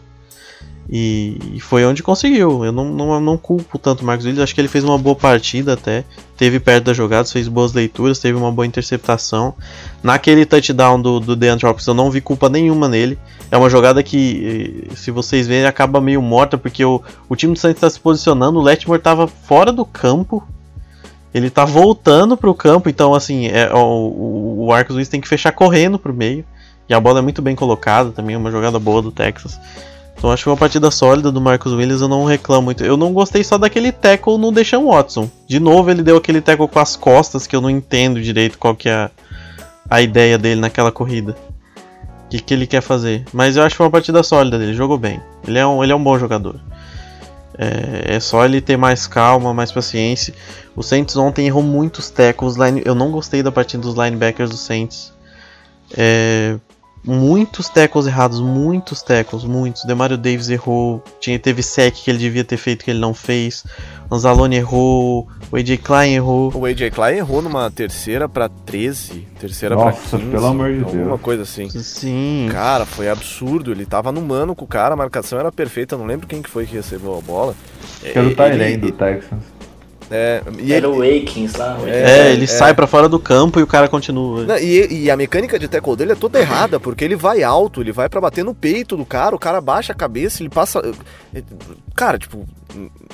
[0.92, 2.64] E, e foi onde conseguiu.
[2.64, 4.42] Eu não, não, não culpo tanto o Marcos Williams.
[4.42, 6.04] Acho que ele fez uma boa partida até.
[6.36, 9.54] Teve perto das jogadas, fez boas leituras, teve uma boa interceptação.
[10.02, 13.16] Naquele touchdown do, do DeAndre Hopkins, eu não vi culpa nenhuma nele.
[13.52, 17.52] É uma jogada que, eh, se vocês verem, acaba meio morta, porque o, o time
[17.52, 18.58] do Santos está se posicionando.
[18.58, 20.42] O Letmore estava fora do campo.
[21.32, 25.28] Ele está voltando para o campo, então assim, é, o, o, Marcos Williams tem que
[25.28, 26.44] fechar correndo para o meio.
[26.88, 29.60] E a bola é muito bem colocada também, é uma jogada boa do Texas.
[30.20, 32.84] Então acho que uma partida sólida do Marcos Williams, eu não reclamo muito.
[32.84, 35.30] Eu não gostei só daquele tackle no Deshaun Watson.
[35.48, 38.76] De novo ele deu aquele tackle com as costas que eu não entendo direito qual
[38.76, 39.10] que é a,
[39.88, 41.34] a ideia dele naquela corrida.
[42.26, 43.24] O que, que ele quer fazer.
[43.32, 45.22] Mas eu acho que foi uma partida sólida dele, jogou bem.
[45.48, 46.60] Ele é um, ele é um bom jogador.
[47.56, 50.34] É, é só ele ter mais calma, mais paciência.
[50.76, 52.56] O Saints ontem errou muitos tackles.
[52.56, 55.14] Line, eu não gostei da partida dos linebackers do Saints.
[55.96, 56.58] É,
[57.04, 59.84] muitos tackles errados, muitos tackles, muitos.
[59.84, 63.64] Demario Davis errou, tinha, teve sec que ele devia ter feito que ele não fez.
[64.12, 66.52] Anzalone errou, o AJ Klein errou.
[66.54, 70.30] O AJ Klein errou numa terceira pra 13, terceira pra Nossa, 15.
[70.30, 71.20] pelo amor de alguma Deus.
[71.20, 71.68] coisa assim.
[71.70, 72.48] Sim.
[72.50, 73.70] Cara, foi absurdo.
[73.70, 75.94] Ele tava no mano com o cara, a marcação era perfeita.
[75.94, 77.54] Eu não lembro quem que foi que recebeu a bola.
[78.00, 79.42] Que era o Ele- Tyrene do Texans.
[80.10, 81.78] É, e Era ele- o Akins lá.
[81.80, 82.46] o É, É, ele é.
[82.46, 84.44] sai pra fora do campo e o cara continua.
[84.44, 87.80] Não, e, e a mecânica de tackle dele é toda errada, porque ele vai alto,
[87.80, 90.82] ele vai pra bater no peito do cara, o cara baixa a cabeça, ele passa.
[91.94, 92.44] Cara, tipo,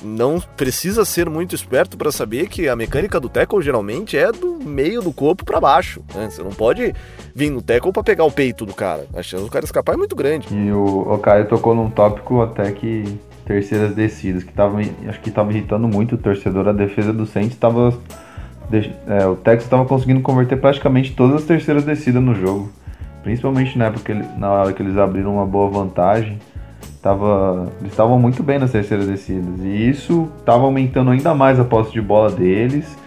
[0.03, 4.59] não precisa ser muito esperto pra saber que a mecânica do tackle geralmente é do
[4.65, 6.01] meio do corpo pra baixo.
[6.15, 6.29] né?
[6.31, 6.95] Você não pode
[7.35, 9.07] vir no tackle pra pegar o peito do cara.
[9.15, 10.47] A chance do cara escapar é muito grande.
[10.55, 13.05] E o, o Caio tocou num tópico até que
[13.47, 14.79] terceiras descidas, que tava,
[15.09, 16.69] acho que tava irritando muito o torcedor.
[16.69, 17.95] A defesa do Saints tava.
[18.69, 22.69] deix- é, o Texas tava conseguindo converter praticamente todas as terceiras descidas no jogo.
[23.23, 26.39] Principalmente na época que ele- na hora que eles abriram uma boa vantagem.
[27.01, 29.61] Tava, eles estavam muito bem nas terceiras descidas.
[29.63, 32.99] E isso tava aumentando ainda mais a posse de bola deles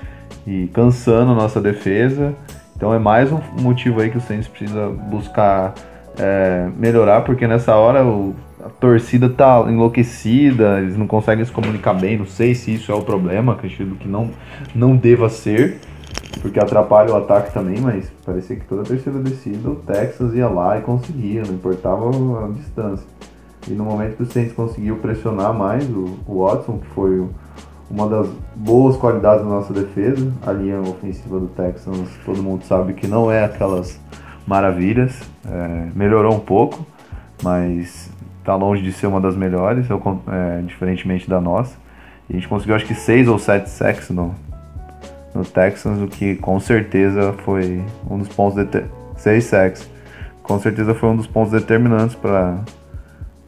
[0.47, 2.33] e cansando a nossa defesa.
[2.77, 5.73] Então é mais um motivo aí que o Saints precisa buscar
[6.17, 11.93] é, melhorar, porque nessa hora o- a torcida tá enlouquecida, eles não conseguem se comunicar
[11.93, 12.17] bem.
[12.17, 14.31] Não sei se isso é o problema, acredito que não,
[14.75, 15.79] não deva ser,
[16.41, 20.47] porque atrapalha o ataque também, mas parecia que toda a terceira descida o Texas ia
[20.47, 22.09] lá e conseguia, não importava
[22.45, 23.07] a distância.
[23.67, 27.25] E no momento que o Saints conseguiu pressionar mais o, o Watson, que foi
[27.89, 32.93] uma das boas qualidades da nossa defesa, a linha ofensiva do Texans, todo mundo sabe
[32.93, 33.99] que não é aquelas
[34.45, 36.85] maravilhas, é, melhorou um pouco,
[37.43, 38.09] mas
[38.49, 41.77] tá longe de ser uma das melhores, eu é, diferentemente da nossa.
[42.27, 44.33] A gente conseguiu acho que seis ou sete sacks no,
[45.35, 48.65] no Texans, o que com certeza foi um dos pontos
[49.17, 49.87] seis sacks.
[50.41, 52.57] Com certeza foi um dos pontos determinantes para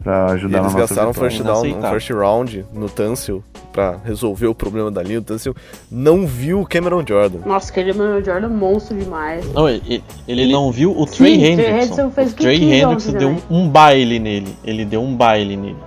[0.04, 1.32] para E ajudar eles na nossa gastaram um vitória.
[1.32, 5.20] first down, um first round no Tunsil pra resolver o problema da linha.
[5.20, 5.56] O Tunsil
[5.90, 7.40] não viu o Cameron Jordan.
[7.46, 9.46] Nossa, Emmanuel Jordan é monstro demais.
[9.54, 12.08] Não, ele, ele não viu o Trey Trey Hendrickson.
[12.08, 13.44] O Trey Hendrickson deu um, também.
[13.64, 14.56] um baile nele.
[14.64, 15.78] Ele deu um baile nele.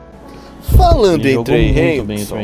[0.76, 2.36] Falando Ele em Trey Hendrickson,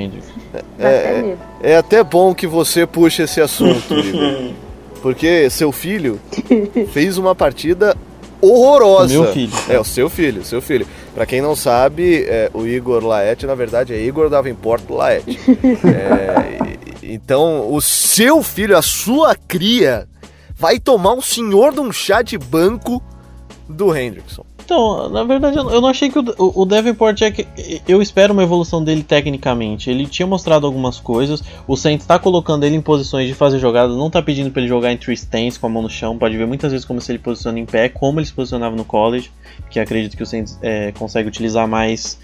[0.79, 1.39] até medo.
[1.63, 4.53] É até bom que você puxe esse assunto, Igor.
[5.01, 6.21] Porque seu filho
[6.93, 7.97] fez uma partida
[8.43, 9.19] horrorosa.
[9.19, 9.53] O meu filho.
[9.69, 10.87] É, o seu filho, o seu filho.
[11.15, 15.25] Pra quem não sabe, é, o Igor Laet, na verdade, é Igor Davenport Laet.
[15.85, 16.61] É,
[17.03, 20.07] então, o seu filho, a sua cria,
[20.55, 23.03] vai tomar um senhor de um chá de banco
[23.69, 24.45] do Hendrickson.
[24.71, 27.45] Então, na verdade, eu não achei que o, o o é que.
[27.89, 29.91] Eu espero uma evolução dele tecnicamente.
[29.91, 31.43] Ele tinha mostrado algumas coisas.
[31.67, 33.97] O Saints tá colocando ele em posições de fazer jogadas.
[33.97, 36.17] Não tá pedindo pra ele jogar em three stance com a mão no chão.
[36.17, 38.85] Pode ver muitas vezes como se ele posiciona em pé, como ele se posicionava no
[38.85, 39.33] college.
[39.69, 42.21] Que acredito que o Saints é, consegue utilizar mais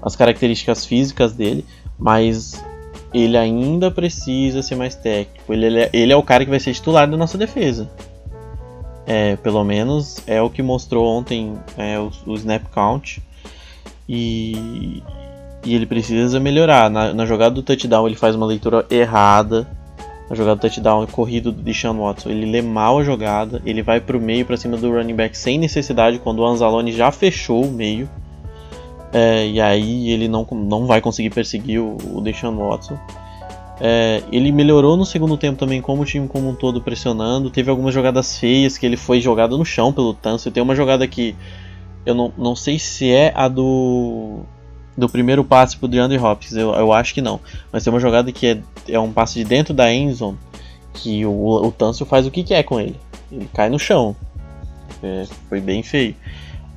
[0.00, 1.62] as características físicas dele.
[1.98, 2.64] Mas
[3.12, 5.52] ele ainda precisa ser mais técnico.
[5.52, 7.86] Ele, ele é, ele é o cara que vai ser titular da nossa defesa.
[9.06, 13.22] É, pelo menos é o que mostrou ontem é, o, o snap count.
[14.08, 15.02] E,
[15.64, 16.90] e ele precisa melhorar.
[16.90, 19.66] Na, na jogada do touchdown ele faz uma leitura errada.
[20.28, 24.00] Na jogada do touchdown corrido do Deshaun Watson, ele lê mal a jogada, ele vai
[24.00, 27.70] pro meio para cima do running back sem necessidade quando o Anzalone já fechou o
[27.70, 28.08] meio.
[29.12, 32.98] É, e aí ele não, não vai conseguir perseguir o, o Deshaun Watson.
[33.80, 37.50] É, ele melhorou no segundo tempo também, como o time como um todo pressionando.
[37.50, 40.52] Teve algumas jogadas feias que ele foi jogado no chão pelo Tunsil.
[40.52, 41.34] Tem uma jogada que
[42.04, 44.40] eu não, não sei se é a do
[44.96, 47.40] do primeiro passe pro DeAndre Hopkins, eu, eu acho que não.
[47.72, 48.58] Mas tem uma jogada que é,
[48.88, 50.36] é um passe de dentro da endzone
[50.92, 52.96] que o, o Tunsil faz o que quer com ele.
[53.30, 54.14] Ele cai no chão.
[55.02, 56.14] É, foi bem feio.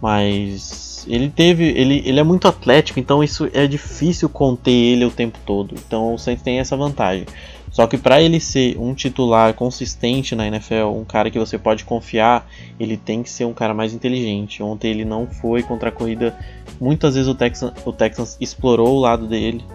[0.06, 1.64] Mas ele teve.
[1.64, 5.74] Ele, ele é muito atlético, então isso é difícil conter ele o tempo todo.
[5.74, 7.26] Então o Saints tem essa vantagem.
[7.72, 11.84] Só que para ele ser um titular consistente na NFL, um cara que você pode
[11.86, 12.48] confiar,
[12.80, 14.62] ele tem que ser um cara mais inteligente.
[14.62, 16.38] Ontem ele não foi contra a corrida.
[16.80, 19.66] Muitas vezes o Texans, o Texans explorou o lado dele.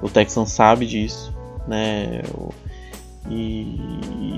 [0.00, 1.34] O Texans sabe disso,
[1.68, 2.22] né?
[3.28, 3.78] E,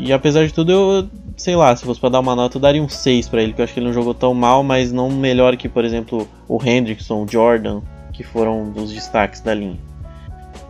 [0.04, 2.82] e apesar de tudo, eu sei lá, se fosse para dar uma nota, eu daria
[2.82, 5.08] um 6 para ele, porque eu acho que ele não jogou tão mal, mas não
[5.08, 7.80] melhor que, por exemplo, o Hendrickson, o Jordan,
[8.12, 9.78] que foram dos destaques da linha.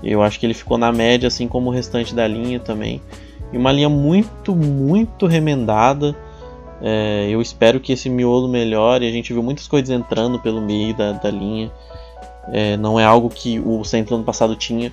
[0.03, 3.01] Eu acho que ele ficou na média, assim como o restante da linha também.
[3.53, 6.15] E uma linha muito, muito remendada.
[6.81, 9.09] É, eu espero que esse miolo melhore.
[9.09, 11.73] A gente viu muitas coisas entrando pelo meio da, da linha.
[12.53, 14.93] É, não é algo que o Saints ano passado tinha.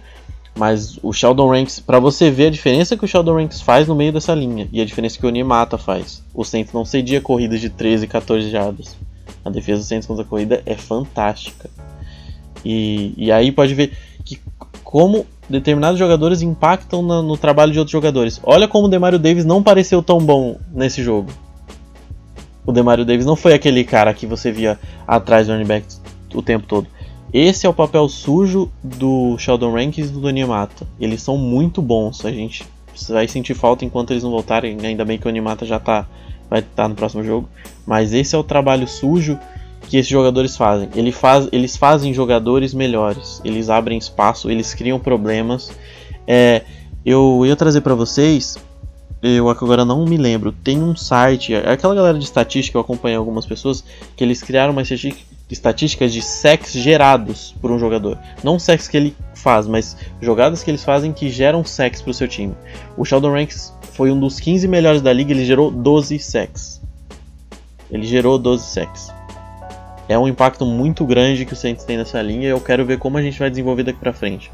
[0.58, 3.96] Mas o Sheldon Ranks, pra você ver a diferença que o Sheldon Ranks faz no
[3.96, 6.24] meio dessa linha e a diferença que o Onimata faz.
[6.34, 8.96] O Saints não cedia corridas de 13, 14 jardas.
[9.44, 11.70] A defesa do Saints contra a corrida é fantástica.
[12.64, 13.92] E, e aí pode ver
[14.24, 14.40] que
[14.84, 18.40] como determinados jogadores impactam na- no trabalho de outros jogadores.
[18.42, 21.30] Olha como o Demario Davis não pareceu tão bom nesse jogo.
[22.66, 25.86] O Demario Davis não foi aquele cara que você via atrás do running back
[26.34, 26.88] o tempo todo.
[27.38, 30.88] Esse é o papel sujo do Sheldon Rankins e do Onimata.
[30.98, 32.24] Eles são muito bons.
[32.24, 32.66] A gente
[33.10, 34.78] vai sentir falta enquanto eles não voltarem.
[34.82, 36.08] Ainda bem que o Onimata já tá,
[36.50, 37.50] vai estar no próximo jogo.
[37.86, 39.38] Mas esse é o trabalho sujo
[39.82, 40.88] que esses jogadores fazem.
[40.96, 43.42] Ele faz, eles fazem jogadores melhores.
[43.44, 45.74] Eles abrem espaço, eles criam problemas.
[46.26, 46.62] É,
[47.06, 48.58] eu ia trazer pra vocês.
[49.28, 50.52] Eu agora não me lembro.
[50.52, 53.84] Tem um site, aquela galera de estatística, eu acompanhei algumas pessoas
[54.16, 58.20] que eles criaram uma estatística estatísticas de sacks gerados por um jogador.
[58.44, 62.14] Não sacks que ele faz, mas jogadas que eles fazem que geram sacks para o
[62.14, 62.54] seu time.
[62.96, 66.80] O Sheldon Ranks foi um dos 15 melhores da liga, ele gerou 12 sacks.
[67.90, 69.12] Ele gerou 12 sacks.
[70.08, 73.00] É um impacto muito grande que o Saints tem nessa linha e eu quero ver
[73.00, 74.52] como a gente vai desenvolver daqui pra frente.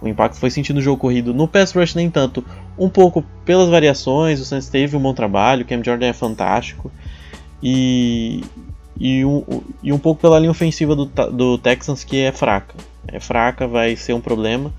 [0.00, 2.44] O impacto foi sentido no jogo corrido, no pass rush nem tanto,
[2.78, 6.90] um pouco pelas variações, o Saints teve um bom trabalho, o Cam Jordan é fantástico.
[7.62, 8.42] E,
[8.98, 9.44] e um,
[9.82, 12.74] e um pouco pela linha ofensiva do, do Texans que é fraca.
[13.06, 14.72] É fraca, vai ser um problema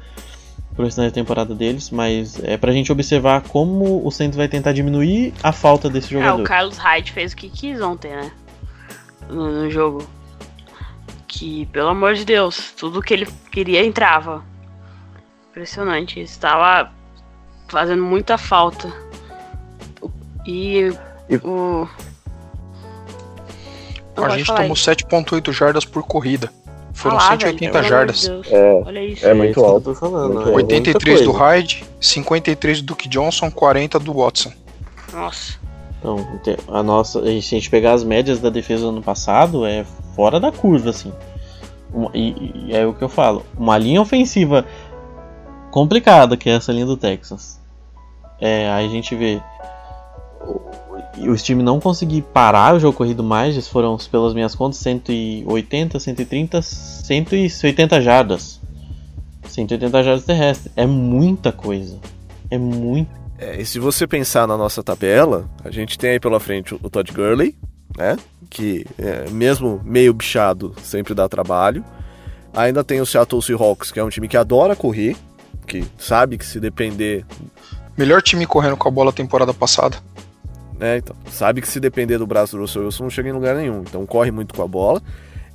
[0.74, 4.72] pro restante da temporada deles, mas é pra gente observar como o Saints vai tentar
[4.72, 6.42] diminuir a falta desse jogador.
[6.42, 8.32] o Carlos Hyde fez o que quis ontem, né?
[9.30, 10.08] No, no jogo.
[11.28, 14.44] Que, pelo amor de Deus, tudo que ele queria entrava.
[15.52, 16.20] Impressionante.
[16.20, 16.92] Estava
[17.68, 18.92] fazendo muita falta.
[20.48, 20.94] E,
[21.30, 21.88] E- o.
[24.16, 26.52] Não, a gente tomou 7.8 jardas por corrida.
[26.94, 28.30] Foram velho, 180 pelo amor jardas.
[28.50, 29.26] É, Olha isso.
[29.26, 29.90] é muito isso que alto.
[29.90, 30.34] eu tô falando.
[30.34, 30.54] Muito é alto.
[30.54, 31.32] muita 83 do.
[31.32, 34.52] Hyde, 53 do Duke Johnson, 40 do Watson.
[35.14, 35.60] Nossa.
[36.00, 36.26] Então,
[36.68, 39.86] a nossa, se a gente pegar as médias da defesa do ano passado, é
[40.16, 41.14] fora da curva, assim.
[42.14, 43.46] E, e é o que eu falo.
[43.58, 44.66] Uma linha ofensiva
[45.72, 47.60] complicada, que é essa linha do Texas.
[48.40, 49.42] É, aí a gente vê
[50.42, 54.80] o, o time não conseguir parar o jogo corrido mais, já foram, pelas minhas contas,
[54.80, 58.60] 180, 130, 180 jardas.
[59.48, 60.72] 180 jardas terrestres.
[60.76, 62.00] É muita coisa.
[62.50, 63.10] É muito.
[63.38, 66.80] É, e se você pensar na nossa tabela, a gente tem aí pela frente o
[66.82, 67.56] o Todd Gurley,
[67.98, 68.18] né?
[68.50, 71.84] Que é, mesmo meio bichado, sempre dá trabalho.
[72.54, 75.16] Ainda tem o Seattle Seahawks, que é um time que adora correr,
[75.80, 77.26] que sabe que se depender,
[77.98, 79.98] Melhor time correndo com a bola temporada passada.
[80.80, 80.98] né?
[80.98, 83.82] Então, sabe que se depender do braço do Russell Wilson não chega em lugar nenhum.
[83.82, 85.02] Então corre muito com a bola.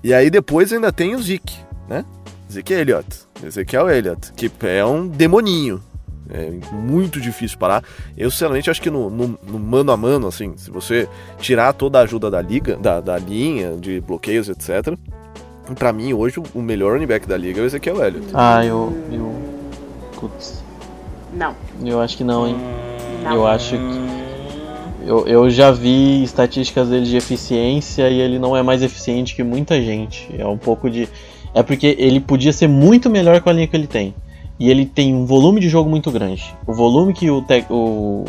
[0.05, 1.57] E aí depois ainda tem o Zeke,
[1.89, 2.05] né?
[2.53, 3.07] Zeke Elliott,
[3.45, 5.83] Ezekiel Elliott, que é um demoninho.
[6.31, 7.83] É muito difícil parar.
[8.17, 11.09] Eu, sinceramente, acho que no, no- no mano a mano, assim, se você
[11.41, 14.97] tirar toda a ajuda da liga, da, da linha, de bloqueios, etc.,
[15.77, 18.27] pra mim, hoje, o melhor running back da liga é o Ezekiel Elliott.
[18.35, 18.93] Ah, eu.
[19.11, 19.56] eu
[21.33, 21.55] Não.
[21.85, 22.57] eu acho que não, hein?
[23.23, 23.35] Não.
[23.35, 24.07] Eu acho que.
[25.07, 29.43] Eu, eu já vi estatísticas dele de eficiência e ele não é mais eficiente que
[29.45, 30.29] muita gente.
[30.37, 31.09] É um pouco de.
[31.55, 34.15] É porque ele podia ser muito melhor com a linha que ele tem.
[34.59, 36.43] E ele tem um volume de jogo muito grande.
[36.67, 38.25] O volume que o, Tec- o,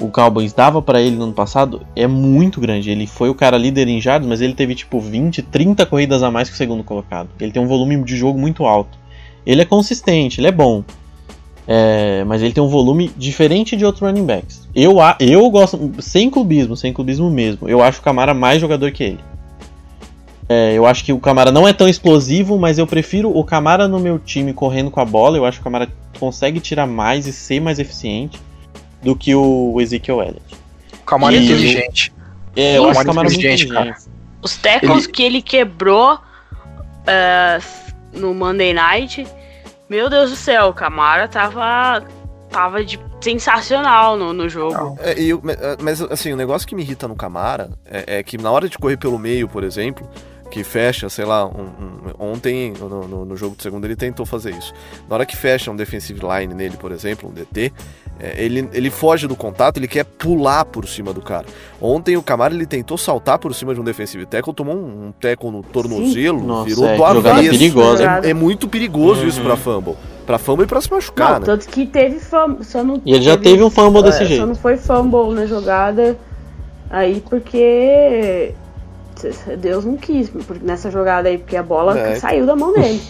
[0.00, 2.90] o Cowboys dava pra ele no ano passado é muito grande.
[2.90, 6.30] Ele foi o cara líder em jardas, mas ele teve tipo 20, 30 corridas a
[6.30, 7.28] mais que o segundo colocado.
[7.40, 8.96] Ele tem um volume de jogo muito alto.
[9.46, 10.84] Ele é consistente, ele é bom.
[11.70, 14.66] É, mas ele tem um volume diferente de outros running backs.
[14.74, 18.90] Eu, a- eu gosto, sem clubismo, sem clubismo mesmo, eu acho o Camara mais jogador
[18.90, 19.20] que ele.
[20.48, 23.86] É, eu acho que o Camara não é tão explosivo, mas eu prefiro o Camara
[23.86, 25.36] no meu time correndo com a bola.
[25.36, 28.40] Eu acho que o Camara consegue tirar mais e ser mais eficiente
[29.02, 30.40] do que o Ezekiel Elliott.
[31.02, 32.14] O Camara é E- inteligente.
[32.56, 33.98] É, eu Sim, acho o Camara muito inteligente, inteligente.
[34.40, 36.18] Os tackles Ele- que ele quebrou
[37.06, 37.58] é,
[38.18, 39.26] no Monday Night,
[39.88, 42.04] meu Deus do céu, o Camara tava,
[42.50, 44.96] tava de sensacional no, no jogo.
[45.00, 48.22] É, e me- é, mas assim, o negócio que me irrita no Camara é, é
[48.22, 50.08] que na hora de correr pelo meio, por exemplo,
[50.50, 54.24] que fecha, sei lá, um- um- ontem no, no- no jogo de segunda ele tentou
[54.24, 54.72] fazer isso.
[55.08, 57.72] Na hora que fecha um defensive line nele, por exemplo, um DT,
[58.20, 61.46] ele, ele foge do contato, ele quer pular por cima do cara.
[61.80, 65.12] Ontem o Camara ele tentou saltar por cima de um defensive tackle, tomou um, um
[65.20, 67.50] tackle no tornozelo, Nossa, virou é, do jogada avesso.
[67.50, 68.20] perigosa.
[68.24, 69.46] É, é muito perigoso isso Uhum.
[69.46, 69.94] pra fumble.
[70.26, 71.46] Pra fumble e pra se machucar, Não, né?
[71.46, 74.40] tanto que teve fumble, só não E ele já teve um fumble desse é, jeito.
[74.40, 76.18] Só não foi fumble na jogada
[76.90, 78.52] aí porque
[79.58, 82.16] Deus não quis, porque nessa jogada aí, porque a bola É.
[82.16, 83.00] saiu da mão dele.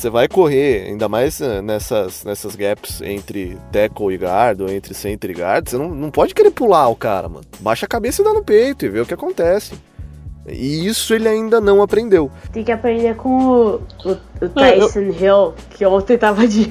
[0.00, 4.94] Você vai correr, ainda mais eh, nessas, nessas gaps entre tackle e guard, ou entre
[4.94, 7.44] center e guard, você não, não pode querer pular o cara, mano.
[7.60, 9.74] Baixa a cabeça e dá no peito e vê o que acontece.
[10.48, 12.30] E isso ele ainda não aprendeu.
[12.50, 13.74] Tem que aprender com o,
[14.06, 16.66] o, o Tyson Hill, que ontem tava de,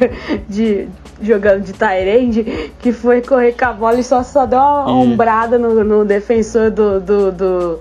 [0.50, 0.88] de,
[1.22, 5.12] jogando de Tyrande, que foi correr com a bola e só, só deu uma Hum.
[5.12, 7.80] ombrada no, no defensor do, do, do,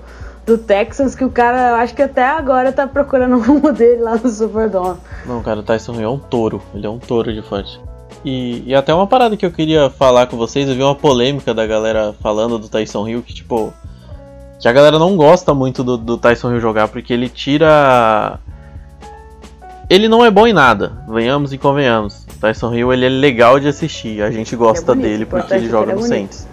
[0.49, 4.01] do Texans, que o cara, eu acho que até agora tá procurando o rumo dele
[4.01, 4.99] lá no Superdome.
[5.25, 6.61] Não, cara, o Tyson Hill é um touro.
[6.73, 7.79] Ele é um touro de forte.
[8.25, 11.53] E, e até uma parada que eu queria falar com vocês, eu vi uma polêmica
[11.53, 13.73] da galera falando do Tyson Hill que, tipo.
[14.59, 18.39] Que a galera não gosta muito do, do Tyson Hill jogar porque ele tira.
[19.89, 22.25] Ele não é bom em nada, venhamos e convenhamos.
[22.35, 25.67] O Tyson Hill ele é legal de assistir, a gente gosta bonito, dele porque ele
[25.67, 26.09] é joga no é bonito.
[26.09, 26.47] Saints.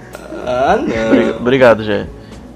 [0.47, 1.37] Ah, não.
[1.39, 2.07] Obrigado, Jé.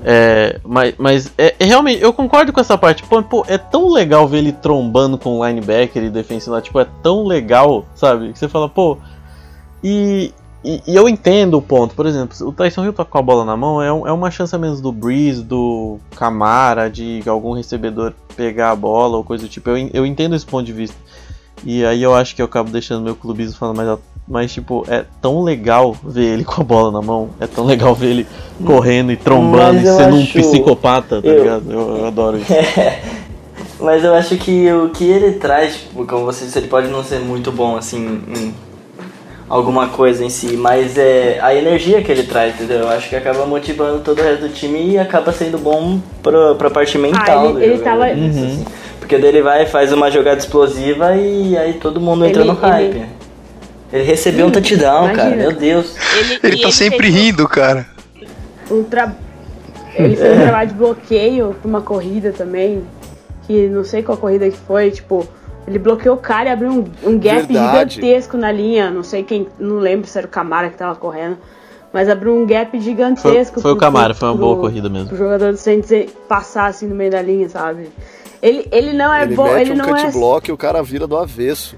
[0.02, 3.02] É, mas mas é, é realmente, eu concordo com essa parte.
[3.02, 6.62] Pô, pô, é tão legal ver ele trombando com o linebacker e defensivo lá.
[6.62, 8.32] Tipo, é tão legal, sabe?
[8.32, 8.96] Que você fala, pô.
[9.82, 10.32] E,
[10.64, 11.94] e, e eu entendo o ponto.
[11.94, 14.54] Por exemplo, o Tyson Hill tá com a bola na mão, é, é uma chance
[14.54, 19.50] a menos do Breeze, do Camara, de algum recebedor pegar a bola ou coisa do
[19.50, 19.70] tipo.
[19.70, 20.96] Eu, eu entendo esse ponto de vista.
[21.64, 24.02] E aí eu acho que eu acabo deixando meu clubismo falando mais alto.
[24.30, 27.30] Mas, tipo, é tão legal ver ele com a bola na mão.
[27.40, 28.26] É tão legal ver ele
[28.64, 31.64] correndo e trombando e sendo um acho- psicopata, tá eu- ligado?
[31.72, 32.52] Eu, eu adoro isso.
[33.80, 37.02] Mas eu acho que o que ele traz, tipo, como você disse, ele pode não
[37.02, 38.54] ser muito bom assim em
[39.48, 42.80] alguma coisa em si, mas é a energia que ele traz, entendeu?
[42.80, 46.54] Eu acho que acaba motivando todo o resto do time e acaba sendo bom pra,
[46.54, 48.46] pra parte mental ele- do ele jogador, tava- isso, Uhum.
[48.46, 48.64] assim.
[49.00, 52.56] Porque daí ele vai, faz uma jogada explosiva e aí todo mundo entra Ele- no
[52.58, 52.96] hype.
[52.96, 53.06] ele-
[53.92, 55.22] Ele, recebeu um touchdown, imagina.
[55.24, 55.94] cara, meu Deus.
[56.42, 57.86] Ele tá sempre fez rindo, cara.
[58.70, 59.12] Um tra...
[59.94, 62.84] Ele fez um trabalho de bloqueio pra uma corrida também.
[63.46, 65.26] Que não sei qual corrida que foi, tipo,
[65.66, 67.94] ele bloqueou o cara e abriu um, um gap Verdade.
[67.96, 68.90] gigantesco na linha.
[68.90, 71.36] Não sei quem, não lembro se era o Camara que tava correndo.
[71.92, 73.60] Mas abriu um gap Foi, gigantesco.
[73.60, 75.08] foi o pro- Camara, pro- foi uma pro- boa corrida mesmo.
[75.08, 75.90] pro jogador do Saints
[76.28, 77.88] passar assim no meio da linha, sabe?
[78.40, 80.10] Ele, ele não é ele bom, mete ele um não cut é.
[80.12, 81.74] block e o cara vira do avesso.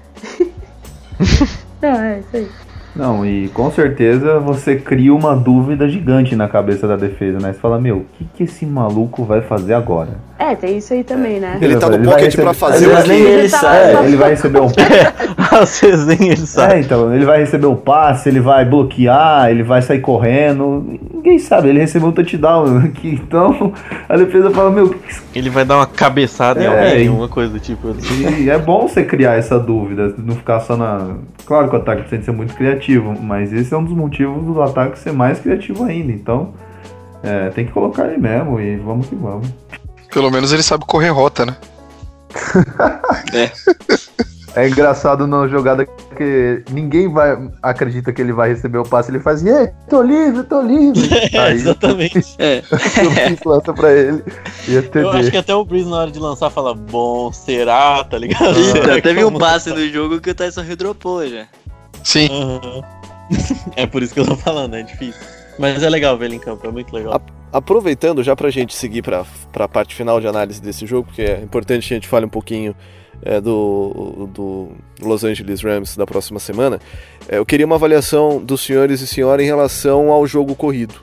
[1.83, 2.47] Não, é isso aí.
[2.95, 7.51] Não, e com certeza você cria uma dúvida gigante na cabeça da defesa, né?
[7.51, 10.09] Você fala, meu, o que, que esse maluco vai fazer agora?
[10.37, 11.57] É, tem isso aí também, né?
[11.59, 13.29] Ele tá no Ele pocket receber- pra fazer ele o vai- Mas nem quê?
[13.31, 13.77] ele tá- sabe.
[13.77, 14.67] É, ele vai receber um
[15.59, 16.73] Às vezes nem ele sabe.
[16.75, 20.99] É, então, ele vai receber o passe, ele vai bloquear, ele vai sair correndo.
[21.23, 23.13] Ninguém sabe, ele recebeu um touchdown aqui.
[23.23, 23.71] Então,
[24.09, 24.93] a defesa fala, meu,
[25.33, 27.07] Ele vai dar uma cabeçada em É, alguém, hein?
[27.07, 27.95] alguma coisa do tipo.
[28.39, 31.15] e é bom você criar essa dúvida, não ficar só na.
[31.45, 34.43] Claro que o ataque tem que ser muito criativo, mas esse é um dos motivos
[34.43, 36.11] do ataque ser mais criativo ainda.
[36.11, 36.53] Então,
[37.23, 39.47] é, tem que colocar ele mesmo e vamos que vamos.
[40.13, 41.55] Pelo menos ele sabe correr rota, né?
[43.33, 43.49] É
[44.67, 49.43] engraçado na jogada que ninguém vai acredita que ele vai receber o passe, ele faz,
[49.43, 51.09] e tô livre, tô livre.
[51.37, 52.23] Aí exatamente.
[52.43, 52.61] É.
[53.45, 54.23] o lança pra ele
[54.67, 58.03] e é Eu acho que até o Breeze na hora de lançar fala, bom, será,
[58.03, 58.53] tá ligado?
[58.63, 61.45] Será teve um passe no jogo que o Tyson Hill dropou já.
[62.03, 62.27] Sim.
[62.31, 62.81] Aham.
[63.75, 65.21] é por isso que eu tô falando, é difícil.
[65.57, 67.21] Mas é legal ver ele em campo, é muito legal.
[67.51, 71.39] Aproveitando já pra gente seguir pra, pra parte final de análise desse jogo, porque é
[71.41, 72.75] importante que a gente fale um pouquinho
[73.23, 74.71] é, do, do
[75.01, 76.79] Los Angeles Rams da próxima semana,
[77.27, 80.95] é, eu queria uma avaliação dos senhores e senhora em relação ao jogo corrido.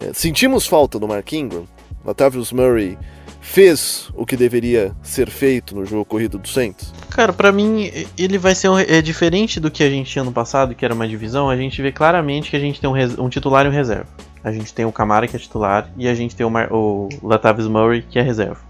[0.00, 1.66] É, sentimos falta do Mark Ingram?
[2.04, 2.96] Latavius Murray
[3.40, 6.92] fez o que deveria ser feito no jogo corrido do Saints?
[7.10, 10.32] Cara, pra mim, ele vai ser um, é diferente do que a gente tinha no
[10.32, 11.48] passado, que era uma divisão.
[11.48, 14.08] A gente vê claramente que a gente tem um, um titular e um reserva.
[14.42, 17.08] A gente tem o Camara, que é titular, e a gente tem o, Mar- o
[17.22, 18.60] Latavius Murray, que é reserva.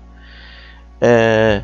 [1.00, 1.62] É,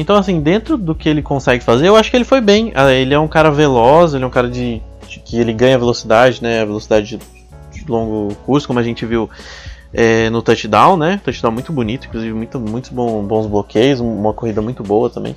[0.00, 2.72] Então, assim, dentro do que ele consegue fazer, eu acho que ele foi bem.
[2.74, 5.78] Ah, Ele é um cara veloz, ele é um cara de, de- que ele ganha
[5.78, 6.64] velocidade, né?
[6.64, 9.28] Velocidade de, de longo curso, como a gente viu
[9.92, 11.20] é, no touchdown, né?
[11.24, 15.36] Touchdown muito bonito, inclusive muito, muitos bons bloqueios, uma corrida muito boa também.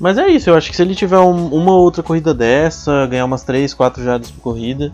[0.00, 3.24] Mas é isso, eu acho que se ele tiver um- uma outra corrida dessa, ganhar
[3.26, 4.92] umas 3, 4 jardas por corrida,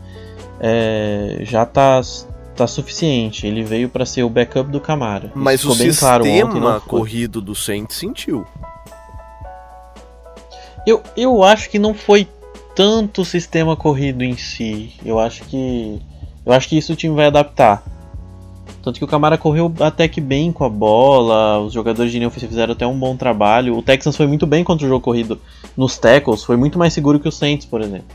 [0.61, 2.01] é, já tá,
[2.55, 3.47] tá suficiente.
[3.47, 5.27] Ele veio pra ser o backup do Camara.
[5.29, 6.99] Isso Mas o claro sistema foi.
[6.99, 8.47] corrido do Saints sentiu.
[10.87, 12.26] Eu, eu acho que não foi
[12.74, 14.93] tanto o sistema corrido em si.
[15.05, 16.01] Eu acho que.
[16.45, 17.83] Eu acho que isso o time vai adaptar.
[18.83, 22.28] Tanto que o Camara correu até que bem com a bola, os jogadores de linha
[22.28, 23.76] ofensiva fizeram até um bom trabalho.
[23.76, 25.39] O Texans foi muito bem contra o jogo corrido
[25.76, 28.07] nos tackles, foi muito mais seguro que o Saints, por exemplo.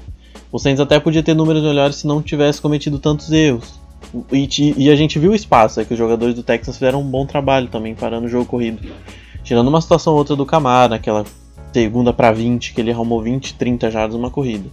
[0.51, 3.79] O Saints até podia ter números melhores se não tivesse cometido tantos erros.
[4.31, 4.47] E,
[4.77, 7.25] e a gente viu o espaço, é que os jogadores do Texans fizeram um bom
[7.25, 8.81] trabalho também parando o jogo corrido.
[9.43, 11.25] Tirando uma situação ou outra do Camara, aquela
[11.75, 14.69] segunda para 20, que ele arrumou 20, 30 jardas numa corrida.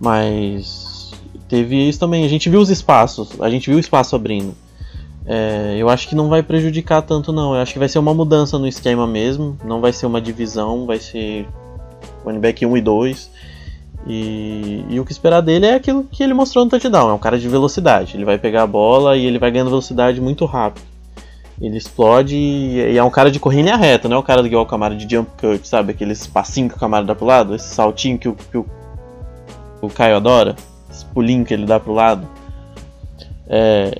[0.00, 1.12] Mas
[1.46, 4.54] teve isso também, a gente viu os espaços, a gente viu o espaço abrindo.
[5.26, 8.14] É, eu acho que não vai prejudicar tanto não, eu acho que vai ser uma
[8.14, 11.46] mudança no esquema mesmo, não vai ser uma divisão, vai ser
[12.24, 13.30] running back 1 e 2.
[14.08, 17.18] E, e, o que esperar dele é aquilo que ele mostrou no touchdown, é um
[17.18, 20.95] cara de velocidade, ele vai pegar a bola e ele vai ganhando velocidade muito rápido.
[21.60, 24.46] Ele explode e, é um cara de correr em linha reta, não é um cara
[24.46, 25.92] igual o Camaro de jump cut, sabe?
[25.92, 28.66] Aqueles passinhos que o Camaro dá pro lado, esse saltinho que o, que o,
[29.80, 30.54] o Caio adora,
[30.90, 32.28] esse pulinho que ele dá pro lado.
[33.48, 33.98] É,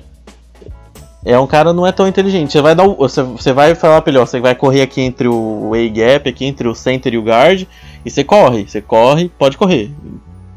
[1.25, 2.51] é um cara não é tão inteligente.
[2.51, 5.27] Você vai dar você, você vai falar pra ele, ó, você vai correr aqui entre
[5.27, 7.65] o A-gap, aqui entre o center e o guard,
[8.05, 9.91] e você corre, você corre, pode correr.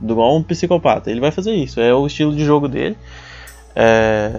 [0.02, 1.10] Igual um psicopata.
[1.10, 2.96] Ele vai fazer isso, é o estilo de jogo dele.
[3.74, 4.32] É,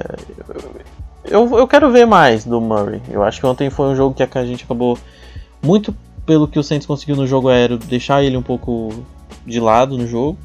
[1.25, 3.01] eu, eu quero ver mais do Murray.
[3.09, 4.97] Eu acho que ontem foi um jogo que a gente acabou
[5.61, 5.93] muito
[6.25, 8.89] pelo que o Saints conseguiu no jogo aéreo, deixar ele um pouco
[9.45, 10.37] de lado no jogo.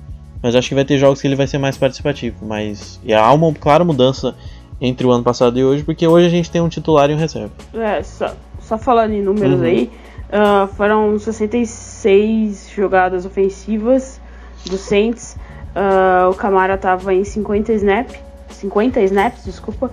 [0.42, 2.44] Mas acho que vai ter jogos que ele vai ser mais participativo.
[2.46, 4.34] Mas e há uma clara mudança
[4.80, 7.16] entre o ano passado e hoje, porque hoje a gente tem um titular e um
[7.16, 7.50] reserva.
[7.74, 9.64] É, só, só falando em números Uhum.
[9.66, 9.90] aí,
[10.30, 14.20] ah, foram 66 jogadas ofensivas
[14.68, 15.36] do Saints.
[15.74, 18.10] Ah, o Camara tava em 50 snap,
[18.50, 19.90] 50 snaps, desculpa,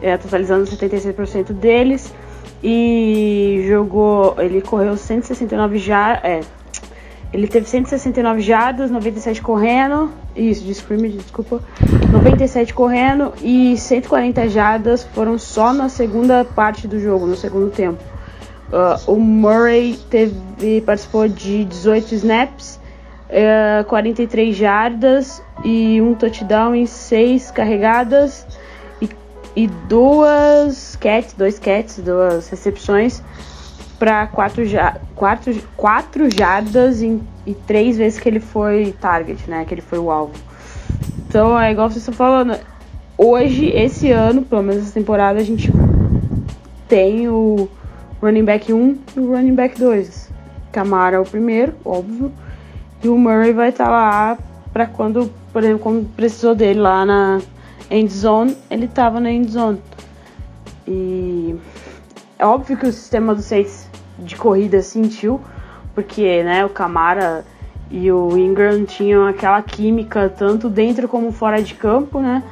[0.00, 2.12] é, totalizando 76% deles.
[2.62, 6.40] E jogou, ele correu 169 já, é,
[7.32, 11.60] ele teve 169 jardas, 97 correndo, isso, de scrimmage, desculpa,
[12.10, 18.02] 97 correndo e 140 jardas foram só na segunda parte do jogo, no segundo tempo.
[18.72, 22.80] Ah, o Murray teve, participou de 18 snaps,
[23.28, 28.46] eh, 43 jardas e um touchdown em 6 carregadas
[29.56, 33.22] e, duas catch, dois catches, duas recepções
[33.98, 39.64] para 4 ja quatro, quatro jardas em, e três vezes que ele foi target, né?
[39.64, 40.34] Que ele foi o alvo.
[41.26, 42.58] Então é igual vocês estão falando.
[43.16, 45.72] Hoje, esse ano, pelo menos essa temporada, a gente
[46.86, 47.66] tem o
[48.20, 50.30] running back 1 e o running back 2.
[50.70, 52.30] Camara é o primeiro, óbvio.
[53.02, 54.36] E o Murray vai estar lá
[54.70, 57.40] para quando, por exemplo, quando precisou dele lá na
[57.90, 59.80] end zone, ele tava na end zone.
[60.86, 61.56] E
[62.38, 65.40] é óbvio que o sistema do Saints de corrida sentiu,
[65.94, 67.44] porque né, o Camara
[67.90, 72.42] e o Ingram tinham aquela química tanto dentro como fora de campo, né?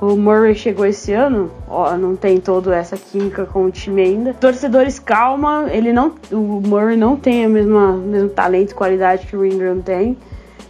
[0.00, 4.32] O Murray chegou esse ano, ó, não tem toda essa química com o time ainda.
[4.32, 9.26] Torcedores, calma, ele não, o Murray não tem a mesma, o mesmo talento e qualidade
[9.26, 10.16] que o Ingram tem.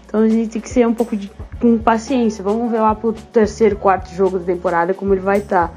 [0.08, 1.30] Então a gente tem que ser um pouco de,
[1.60, 2.42] com paciência.
[2.42, 5.70] Vamos ver lá pro terceiro, quarto jogo da temporada como ele vai estar.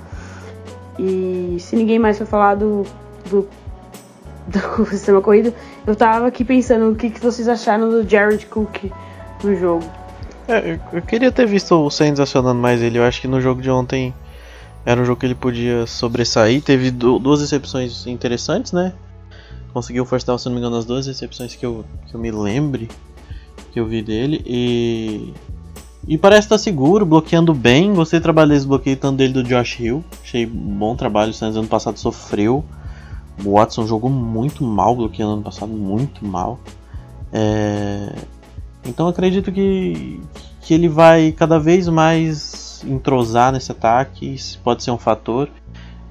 [0.98, 2.84] E se ninguém mais for falar do,
[3.30, 3.46] do,
[4.48, 5.54] do sistema corrido,
[5.86, 8.90] eu tava aqui pensando o que, que vocês acharam do Jared Cook
[9.44, 9.84] no jogo.
[10.48, 13.00] É, eu, queria ter visto o Saints acionando mais ele.
[13.00, 14.14] Eu acho que no jogo de ontem
[14.86, 16.62] era um jogo que ele podia sobressair.
[16.62, 18.94] Teve du- duas recepções interessantes, né?
[19.74, 22.90] Conseguiu down, se não me engano, as duas recepções que eu, que eu me lembre
[23.72, 24.42] que eu vi dele.
[24.46, 25.34] E.
[26.08, 27.94] E parece estar seguro, bloqueando bem.
[27.94, 30.04] Gostei do trabalho desse bloqueio tanto dele do Josh Hill.
[30.24, 31.30] Achei bom trabalho.
[31.30, 32.66] O Saints ano passado sofreu.
[33.46, 36.60] O Watson jogou muito mal bloqueando ano passado, muito mal.
[37.32, 38.16] É,
[38.84, 40.20] Então acredito que,
[40.62, 44.34] que ele vai cada vez mais entrosar nesse ataque.
[44.34, 45.50] Isso pode ser um fator.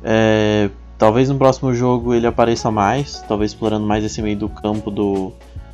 [0.05, 4.91] É, Talvez no próximo jogo ele apareça mais, talvez explorando mais esse meio do campo
[4.91, 5.33] do,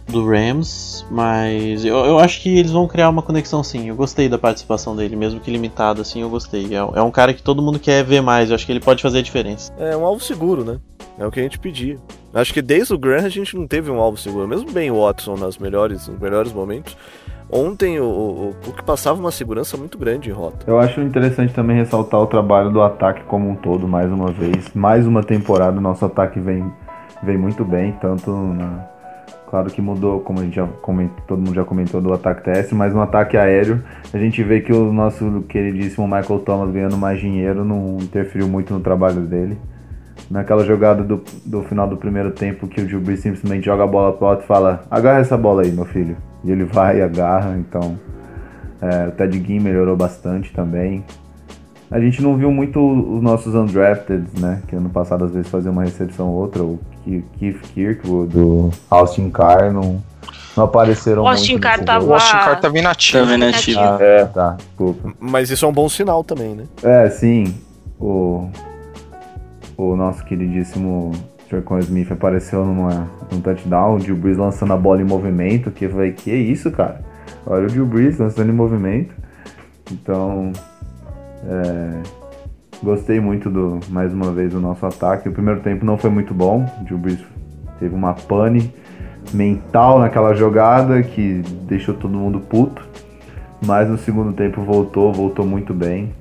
[0.08, 3.88] do Rams, mas eu, eu acho que eles vão criar uma conexão sim.
[3.88, 6.74] Eu gostei da participação dele, mesmo que limitado assim, eu gostei.
[6.74, 9.02] É, é um cara que todo mundo quer ver mais, eu acho que ele pode
[9.02, 9.72] fazer a diferença.
[9.78, 10.78] É um alvo seguro, né?
[11.18, 11.98] É o que a gente pedia.
[12.32, 14.46] Acho que desde o Graham a gente não teve um alvo seguro.
[14.46, 16.96] Mesmo bem o Watson nas melhores, nos melhores momentos.
[17.50, 20.66] Ontem o, o, o Cook passava uma segurança muito grande em rota.
[20.66, 24.70] Eu acho interessante também ressaltar o trabalho do ataque como um todo, mais uma vez.
[24.74, 26.70] Mais uma temporada, o nosso ataque vem,
[27.22, 28.95] vem muito bem, tanto na.
[29.48, 32.74] Claro que mudou, como a gente já comentou, todo mundo já comentou do ataque terrestre,
[32.74, 33.82] mas no ataque aéreo
[34.12, 38.74] a gente vê que o nosso queridíssimo Michael Thomas ganhando mais dinheiro não interferiu muito
[38.74, 39.56] no trabalho dele.
[40.28, 44.12] Naquela jogada do, do final do primeiro tempo que o Brees simplesmente joga a bola
[44.12, 46.16] pro alto e fala: agarra essa bola aí, meu filho.
[46.42, 47.98] E ele vai e agarra, então.
[48.80, 51.04] É, o Ted Ginn melhorou bastante também.
[51.90, 54.60] A gente não viu muito os nossos undrafted, né?
[54.66, 56.62] Que ano passado às vezes fazia uma recepção ou outra.
[56.62, 60.02] O Ke- Keith Kirkwood, o Austin Carr não,
[60.56, 61.62] não apareceram O Austin muito.
[61.62, 62.04] Carr tava-.
[62.06, 63.24] O Austin Carr tava inativo.
[63.36, 63.78] Nativo.
[63.78, 64.02] Inativo.
[64.02, 65.12] É, tá, desculpa.
[65.20, 66.64] Mas isso é um bom sinal também, né?
[66.82, 67.54] É, sim.
[68.00, 68.48] O,
[69.76, 71.12] o nosso queridíssimo
[71.48, 75.88] Jorcon Smith apareceu numa, num touchdown, o Drew Brees lançando a bola em movimento, que
[76.16, 77.00] que isso, cara?
[77.46, 79.14] Olha o Drew Brees lançando em movimento.
[79.92, 80.50] Então,
[81.48, 82.02] é,
[82.82, 85.28] gostei muito do, mais uma vez, do nosso ataque.
[85.28, 87.20] O primeiro tempo não foi muito bom, o Drew Brees
[87.78, 88.72] teve uma pane
[89.32, 92.86] mental naquela jogada que deixou todo mundo puto.
[93.64, 96.12] Mas no segundo tempo voltou, voltou muito bem.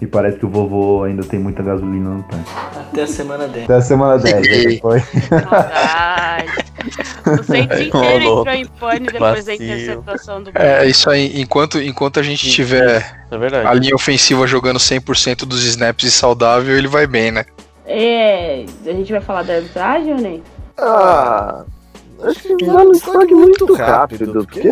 [0.00, 2.50] E parece que o vovô ainda tem muita gasolina no tanque.
[2.92, 3.64] Até a semana 10.
[3.64, 5.02] Até a semana 10, né, depois.
[7.28, 11.40] O Saints inteiro Ô, entrou em pane depois da interceptação do É, isso aí.
[11.40, 16.76] Enquanto, enquanto a gente tiver É a linha ofensiva jogando 100% dos snaps e saudável,
[16.76, 17.44] ele vai bem, né?
[17.84, 20.42] É, a gente vai falar da arbitragem ou nem?
[20.76, 21.64] Ah,
[22.22, 24.68] acho que Dá um destaque muito rápido, porque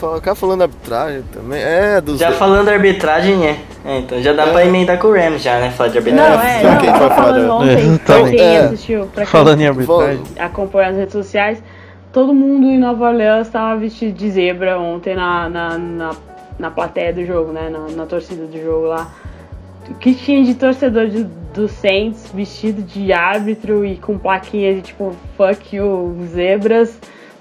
[0.00, 1.60] Ficar falando arbitragem também.
[1.62, 2.18] É, dos.
[2.18, 3.56] Já falando da arbitragem, é.
[3.84, 5.70] É, Então já dá pra emendar com o Rams já, né?
[5.70, 6.36] Falar de arbitragem.
[6.36, 8.36] Não, é, não, que a gente tava vai falar falando da- ontem, É, pra também.
[8.36, 8.58] quem É.
[8.60, 10.22] assistiu, pra quem Falando em arbitragem.
[10.38, 11.62] acompanha nas redes sociais,
[12.12, 16.10] todo mundo em Nova Orleans estava vestido de zebra ontem na, na, na,
[16.58, 17.68] na plateia do jogo, né?
[17.70, 19.08] Na, na torcida do jogo lá.
[19.88, 21.24] O que tinha de torcedor de-
[21.54, 26.96] do Saints vestido de árbitro e com plaquinha de tipo fuck you, zebras,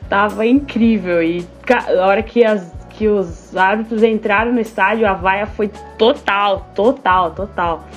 [0.10, 1.24] tava incrível.
[1.24, 6.72] E a hora que, as, que os árbitros entraram no estádio, a vaia foi total,
[6.76, 7.88] total, total.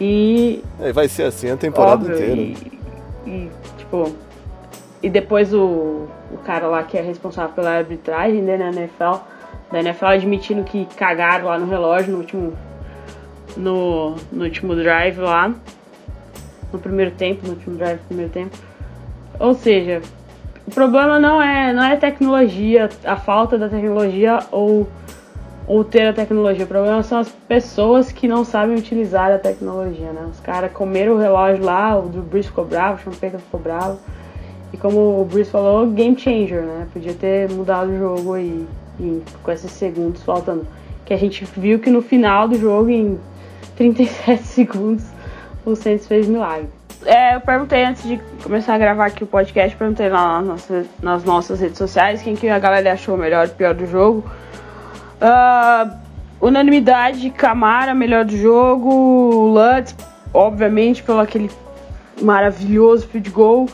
[0.00, 2.40] E É, vai ser assim a temporada Óbvio, inteira.
[2.40, 2.80] E,
[3.26, 4.14] e, tipo.
[5.02, 9.20] E depois o, o cara lá que é responsável pela arbitragem né, na NFL,
[9.70, 12.52] da NFL admitindo que cagaram lá no relógio no último.
[13.56, 15.54] No, no último drive lá.
[16.72, 18.56] No primeiro tempo, no último drive do primeiro tempo.
[19.38, 20.00] Ou seja,
[20.66, 24.88] o problema não é, não é tecnologia, a falta da tecnologia ou,
[25.66, 26.64] ou ter a tecnologia.
[26.64, 30.26] O problema são as pessoas que não sabem utilizar a tecnologia, né?
[30.30, 33.98] Os caras comeram o relógio lá, o Drew Brees ficou bravo, o Payton ficou bravo.
[34.72, 36.86] E como o Brees falou, game changer, né?
[36.92, 38.66] Podia ter mudado o jogo aí,
[38.98, 40.66] em- com esses segundos faltando.
[41.04, 43.18] Que a gente viu que no final do jogo, em
[43.76, 45.04] 37 segundos,
[45.64, 46.68] o Saints fez milagre.
[47.04, 50.86] É, eu perguntei antes de começar a gravar aqui o podcast, perguntei lá nas nossas,
[51.02, 54.24] nas nossas redes sociais quem que a galera achou melhor e pior do jogo.
[55.20, 55.98] Ah,
[56.40, 59.94] unanimidade, Camara, melhor do jogo, Lutz,
[60.32, 61.50] obviamente, pelo aquele
[62.20, 63.68] maravilhoso field goal.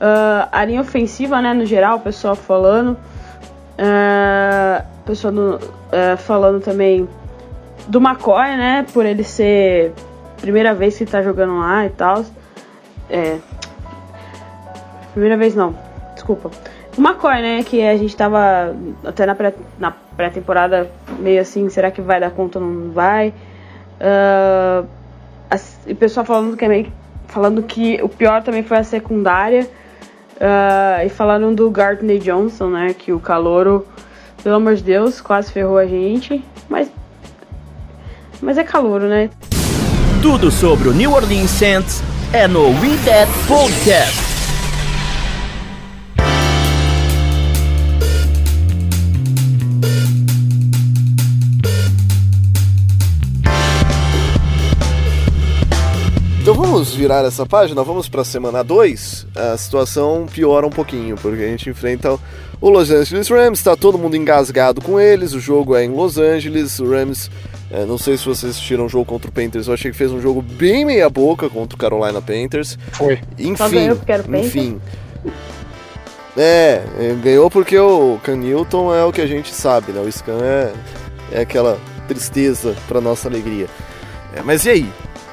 [0.00, 2.96] Ah, a linha ofensiva, né, no geral, o pessoal falando.
[3.76, 5.34] O pessoal
[5.92, 7.08] ah, falando também
[7.88, 9.92] do McCoy, né, por ele ser
[10.40, 12.24] primeira vez que tá jogando lá e tal.
[13.10, 13.38] É.
[15.12, 15.74] Primeira vez não,
[16.14, 16.50] desculpa.
[16.96, 18.74] O McCoy, né, que a gente tava
[19.04, 23.32] até na pré- na pré-temporada meio assim, será que vai dar conta ou não vai?
[24.00, 24.84] Ah,
[25.50, 26.92] as- e o pessoal falando que, é meio-
[27.28, 29.68] falando que o pior também foi a secundária.
[30.40, 33.86] Ah, e falando do Gardner Johnson, né, que o calouro,
[34.42, 36.44] pelo amor de Deus, quase ferrou a gente.
[36.68, 36.90] Mas,
[38.42, 39.30] mas é calouro, né?
[40.22, 42.02] Tudo sobre o New Orleans Saints
[42.34, 44.34] é no We That Podcast.
[56.40, 59.28] Então vamos virar essa página, vamos pra semana 2.
[59.36, 62.18] A situação piora um pouquinho, porque a gente enfrenta
[62.60, 66.18] o Los Angeles Rams, tá todo mundo engasgado com eles, o jogo é em Los
[66.18, 67.30] Angeles, o Rams,
[67.70, 70.12] é, não sei se vocês assistiram o jogo contra o Panthers, eu achei que fez
[70.12, 72.78] um jogo bem meia boca contra o Carolina Panthers.
[72.92, 73.20] Foi.
[73.38, 74.46] Enfim, ganhou porque era o Panthers?
[74.46, 74.80] enfim.
[76.36, 80.00] É, é, ganhou porque o Can Newton é o que a gente sabe, né?
[80.00, 80.72] O Scan é,
[81.32, 83.68] é aquela tristeza pra nossa alegria.
[84.34, 84.92] É, mas e aí?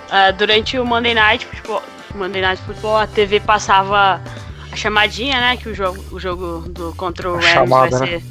[0.10, 1.82] Ah, durante o Monday Night Football,
[2.14, 4.22] Monday Night Football, a TV passava
[4.72, 5.58] a chamadinha, né?
[5.58, 8.20] Que o jogo, o jogo do contra o Rams chamada, vai, né?
[8.20, 8.24] ser,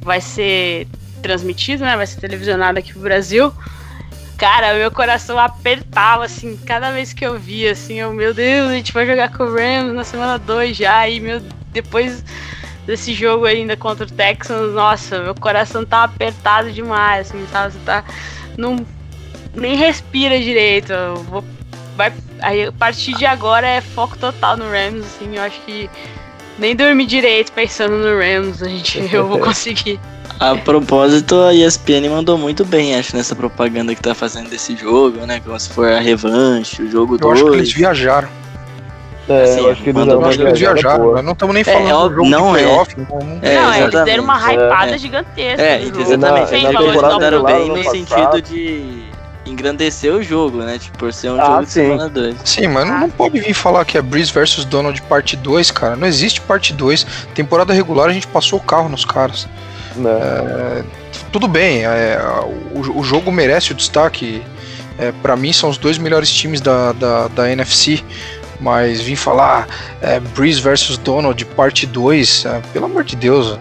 [0.00, 0.88] vai ser
[1.20, 1.96] transmitido, né?
[1.96, 3.52] Vai ser televisionado aqui pro Brasil.
[4.36, 8.74] Cara, meu coração apertava, assim, cada vez que eu via, assim, eu, meu Deus, a
[8.74, 11.42] gente vai jogar com o Rams na semana 2 já, e meu,
[11.72, 12.24] depois
[12.86, 17.74] desse jogo ainda contra o Texans, nossa, meu coração tá apertado demais, assim, sabe?
[17.74, 18.02] Você tá.
[18.56, 18.84] Não,
[19.54, 20.94] nem respira direito.
[21.28, 21.44] Vou,
[21.94, 22.10] vai,
[22.40, 25.90] aí, a partir de agora é foco total no Rams, assim, eu acho que
[26.58, 30.00] nem dormir direito pensando no Rams, a gente, eu vou conseguir.
[30.40, 35.26] A propósito, a ESPN mandou muito bem, acho, nessa propaganda que tá fazendo desse jogo,
[35.26, 35.38] né?
[35.44, 37.72] Como se for a revanche, o jogo Eu acho que eles 2.
[37.74, 38.28] viajaram.
[39.28, 41.32] É, Assim, eu acho que eles mandou Eu uma acho que eles viajaram, mas não
[41.32, 42.62] estamos nem É, falando é do óbvio, jogo não de é.
[42.62, 42.96] playoff.
[42.96, 44.98] Não, não- É, não, eles deram uma hypada É.
[44.98, 45.62] gigantesca.
[45.62, 46.62] É, exatamente.
[46.72, 49.02] Não Mandaram bem no sentido de
[49.44, 50.78] engrandeceu o jogo, né?
[50.78, 51.82] Tipo, por ser um Ah, jogo de sim.
[51.82, 52.36] semana 2.
[52.44, 55.96] Sim, mas não, não pode vir falar que é Breeze versus Donald parte 2, cara.
[55.96, 57.06] Não existe parte 2.
[57.34, 59.46] Temporada regular a gente passou o carro nos caras.
[59.98, 60.82] É,
[61.32, 62.18] tudo bem, é,
[62.74, 64.42] o, o jogo merece o destaque.
[64.98, 68.02] É, para mim são os dois melhores times da, da, da NFC.
[68.60, 69.66] Mas vim falar
[70.02, 73.58] é, Breeze versus Donald parte 2, é, pelo amor de Deus.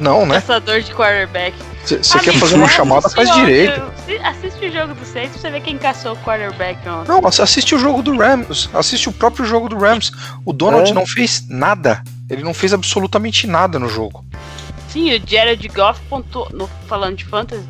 [0.00, 0.36] Não, né?
[0.40, 1.54] Caçador de quarterback.
[1.84, 3.80] Você quer Amigo, fazer uma chamada, faz ontem, direito.
[3.96, 7.08] assi- Assiste o jogo do Saints pra você ver quem caçou o quarterback ontem.
[7.12, 8.68] Não, assiste o jogo do Rams.
[8.74, 10.10] Assiste o próprio jogo do Rams.
[10.44, 10.94] O Donald É.
[10.94, 12.02] não fez nada.
[12.28, 14.24] Ele não fez absolutamente nada no jogo.
[14.90, 17.64] Sim, o Jared Goff pontuou, no, falando de fantasy,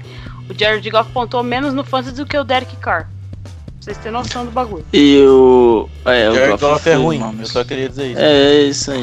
[0.48, 3.08] o Jared Goff pontuou menos no fantasy do que o Derek Carr.
[3.42, 4.84] Pra vocês terem noção do bagulho.
[4.92, 5.88] E o.
[6.04, 8.20] É, o Jared Goff é ruim, mal, eu só queria dizer isso.
[8.20, 9.02] É, é isso aí.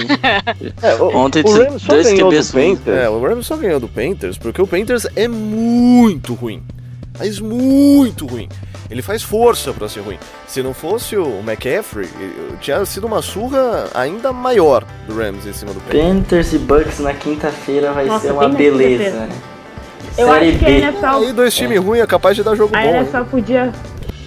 [1.16, 2.38] Ontem o Rams só dois ganhou do.
[2.38, 2.98] Panthers.
[2.98, 6.64] É, o Rams só ganhou do Panthers porque o Panthers é muito ruim.
[7.18, 8.48] Mas muito ruim.
[8.90, 10.18] Ele faz força pra ser ruim.
[10.48, 12.08] Se não fosse o McCaffrey,
[12.62, 16.04] tinha sido uma surra ainda maior do Rams em cima do Panthers.
[16.08, 19.12] Panthers e Bucks na quinta-feira vai Nossa, ser uma beleza.
[19.26, 19.30] né?
[20.18, 20.70] Eu Série acho que a.
[20.70, 22.88] NFL, Aí dois times ruins é capaz de dar jogo a bom.
[22.88, 22.96] hein?
[23.02, 23.72] NFL podia,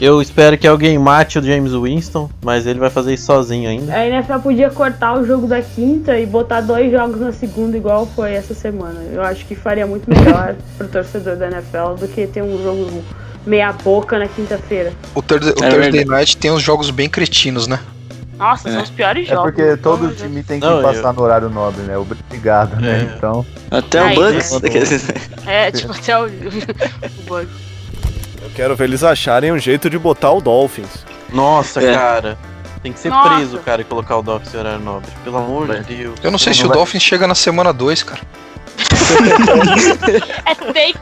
[0.01, 3.93] Eu espero que alguém mate o James Winston, mas ele vai fazer isso sozinho ainda.
[3.95, 8.07] a NFL podia cortar o jogo da quinta e botar dois jogos na segunda igual
[8.07, 8.99] foi essa semana.
[9.13, 13.05] Eu acho que faria muito melhor pro torcedor da NFL do que ter um jogo
[13.47, 14.93] meia boca na quinta-feira.
[15.15, 16.09] O, Thursday, o É Thursday verdade.
[16.09, 17.79] Night tem uns jogos bem cretinos, né?
[18.39, 18.83] Nossa, são É.
[18.83, 19.53] os piores É jogos.
[19.53, 21.99] porque todo time tem que Não, passar no horário nobre, né?
[21.99, 23.07] Obrigado, né?
[23.07, 23.17] É.
[23.17, 23.45] Então.
[23.71, 24.41] Até o né?
[24.71, 25.15] quer dizer,
[25.47, 27.47] É, tipo, até o, o bug.
[28.61, 31.07] Quero ver eles acharem um jeito de botar o Dolphins.
[31.33, 31.95] Nossa, É.
[31.95, 32.37] cara.
[32.83, 33.37] Tem que ser Nossa.
[33.37, 35.11] preso, cara, e colocar o Dolphins em horário nobre.
[35.25, 36.21] Pelo amor de Deus.
[36.23, 38.21] Eu não sei se o vai- Dolphins chega na semana 2, cara.
[40.45, 40.99] É take,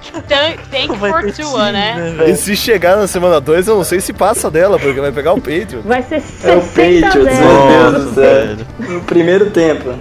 [0.70, 2.30] take, for two, time, né?
[2.30, 5.32] E se chegar na semana 2, eu não sei se passa dela, porque vai pegar
[5.32, 5.84] o Patriots.
[5.84, 7.90] Vai ser É o 60 Patriots, a meu 0.
[7.90, 8.56] Deus do céu.
[8.88, 9.98] No primeiro tempo.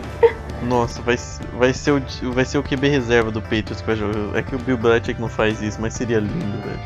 [0.61, 1.17] Nossa, vai,
[1.57, 2.03] vai, ser o,
[2.33, 4.37] vai ser o QB reserva do Patriots que vai jogar.
[4.37, 6.79] É que o Bill Belichick não faz isso, mas seria lindo, velho.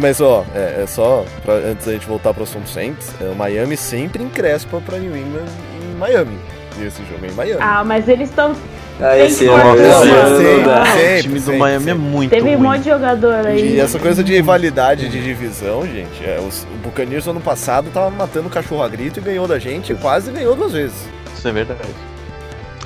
[0.00, 3.34] Mas ó, é, é só, pra, antes da gente voltar pro assunto Saints, é, o
[3.34, 5.46] Miami sempre encrespa pra New England
[5.82, 6.38] em Miami.
[6.78, 7.60] E esse jogo é em Miami.
[7.62, 8.52] Ah, mas eles estão.
[9.00, 10.86] Ah, Tem esse ano, não dá.
[10.86, 12.62] Sempre, o time do sempre, Miami é muito Teve um ruim.
[12.68, 13.74] monte de jogador aí.
[13.74, 18.08] E essa coisa de rivalidade de divisão, gente, é, os, o Buccaneers ano passado tava
[18.10, 20.96] matando o cachorro a grito e ganhou da gente, e quase ganhou duas vezes.
[21.36, 21.80] Isso é verdade.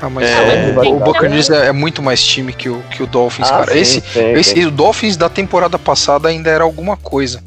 [0.00, 0.72] Ah, mas É.
[0.76, 3.72] o, o Buccaneers é, é muito mais time que o, que o Dolphins, Ah, cara.
[3.72, 4.66] sim, esse, tem, esse, tem.
[4.66, 7.42] o Dolphins da temporada passada ainda era alguma coisa.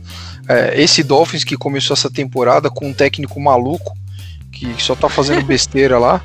[0.49, 3.93] É, esse Dolphins que começou essa temporada com um técnico maluco,
[4.51, 6.21] que só tá fazendo besteira lá,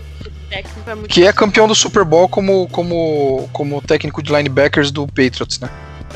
[0.51, 0.62] é
[1.09, 5.68] que é campeão do Super Bowl como, como, como técnico de linebackers do Patriots, né?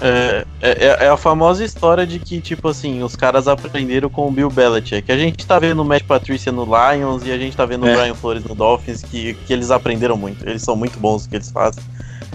[0.03, 4.31] É, é, é a famosa história de que, tipo assim, os caras aprenderam com o
[4.31, 5.11] Bill Belichick.
[5.13, 7.93] A gente tá vendo o Matt Patricia no Lions e a gente tá vendo É.
[7.95, 10.49] o Brian Flores no Dolphins, que, que eles aprenderam muito.
[10.49, 11.83] Eles são muito bons no que eles fazem.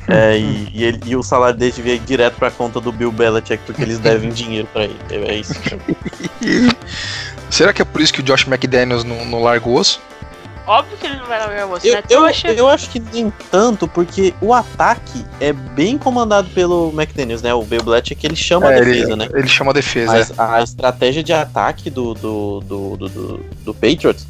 [0.07, 3.63] É, e, e, ele- e o salário deles ir direto pra conta do Bill Belichick,
[3.66, 4.95] porque eles devem dinheiro pra ele.
[5.09, 5.53] É, é isso.
[7.49, 9.99] Será que é por isso que o Josh McDaniels não, não larga o osso?
[10.68, 12.03] Óbvio que ele não vai largar você, Eu, né?
[12.09, 12.47] eu, Trouxa.
[12.49, 17.53] eu acho que nem tanto, porque o ataque é bem comandado pelo McDaniels, né?
[17.53, 19.30] O Bill Belichick, ele chama a É, defesa, ele, né?
[19.34, 20.11] ele chama a defesa.
[20.11, 20.18] é.
[20.18, 24.26] Mas a estratégia de ataque do, do, do, do, do, do Patriots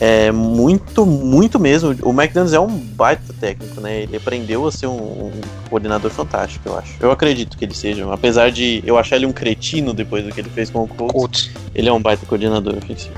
[0.00, 1.90] é muito, muito mesmo.
[2.02, 4.02] O McDaniels é um baita técnico, né?
[4.02, 4.92] Ele aprendeu a ser um,
[5.26, 5.32] um
[5.70, 6.94] coordenador fantástico, eu acho.
[7.00, 8.12] Eu acredito que ele seja.
[8.12, 11.12] Apesar de eu achar ele um cretino depois do que ele fez com o Colts,
[11.12, 11.50] Colts.
[11.74, 13.14] ele é um baita coordenador ofensivo.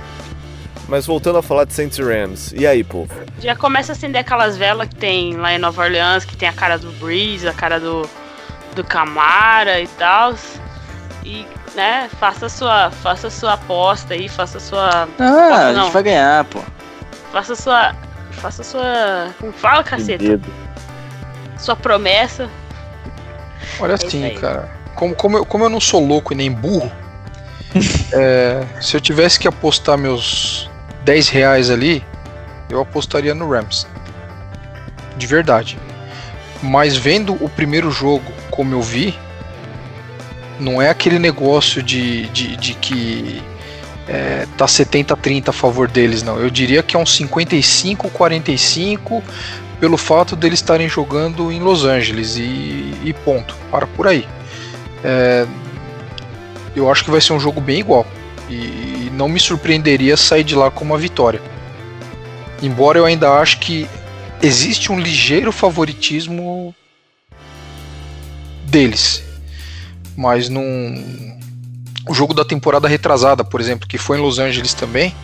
[0.89, 3.12] Mas voltando a falar de Saints e Rams, e aí, povo?
[3.41, 6.53] Já começa a acender aquelas velas que tem lá em Nova Orleans, que tem a
[6.53, 8.09] cara do Breeze, a cara do,
[8.74, 10.34] do Camara e tal.
[11.24, 15.09] E, né, faça sua, faça sua aposta aí, faça sua.
[15.18, 15.84] Ah, a Não.
[15.84, 16.61] gente vai ganhar, pô.
[17.32, 17.93] Faça sua.
[18.30, 19.34] Faça sua.
[19.41, 20.41] Como fala, caceta?
[21.59, 22.49] Sua promessa.
[23.80, 24.70] Olha isso assim, cara.
[24.95, 26.91] Como, como, eu, como eu não sou louco e nem burro,
[28.12, 30.66] é, se eu tivesse que apostar meus
[31.07, 32.05] 10 reais ali,
[32.69, 33.87] eu apostaria no Rams.
[35.17, 35.79] De verdade.
[36.61, 39.17] Mas vendo o primeiro jogo como eu vi,
[40.59, 43.41] não é aquele negócio de, de, de que
[44.09, 46.41] é, tá 70-30 a favor deles, não.
[46.41, 49.23] Eu diria que é um 55-45
[49.79, 53.55] pelo fato deles estarem jogando em Los Angeles e, e ponto.
[53.71, 54.27] Para por aí.
[55.05, 55.47] É,
[56.75, 58.05] eu acho que vai ser um jogo bem igual.
[58.51, 61.41] E não me surpreenderia sair de lá com uma vitória.
[62.62, 63.89] Embora eu ainda acho que
[64.43, 66.75] existe um ligeiro favoritismo
[68.64, 69.23] deles.
[70.17, 70.62] Mas não.
[72.09, 75.14] o jogo da temporada retrasada, por exemplo, que foi em Los Angeles também.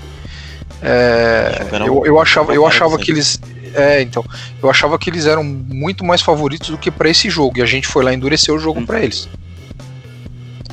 [0.82, 3.40] É, eu, eu achava, eu achava que eles.
[3.74, 4.24] É, então.
[4.62, 7.58] Eu achava que eles eram muito mais favoritos do que para esse jogo.
[7.58, 8.86] E a gente foi lá endurecer o jogo Hum.
[8.86, 9.28] para eles.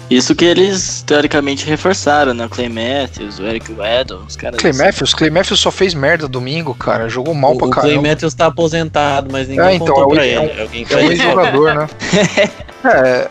[0.09, 2.45] Isso que eles teoricamente reforçaram, né?
[2.45, 4.59] O Clay Matthews, o Eric Weddle, os caras.
[4.59, 7.07] Clay Matthews, Clay Matthews só fez merda domingo, cara.
[7.07, 8.07] Jogou mal O, pra o Clay caramba.
[8.09, 10.37] Matthews tá aposentado, mas ninguém É, então, contou é o- pra é ele.
[10.39, 11.87] um- Alguém É um fez ex-jogador, né?
[12.85, 13.29] É,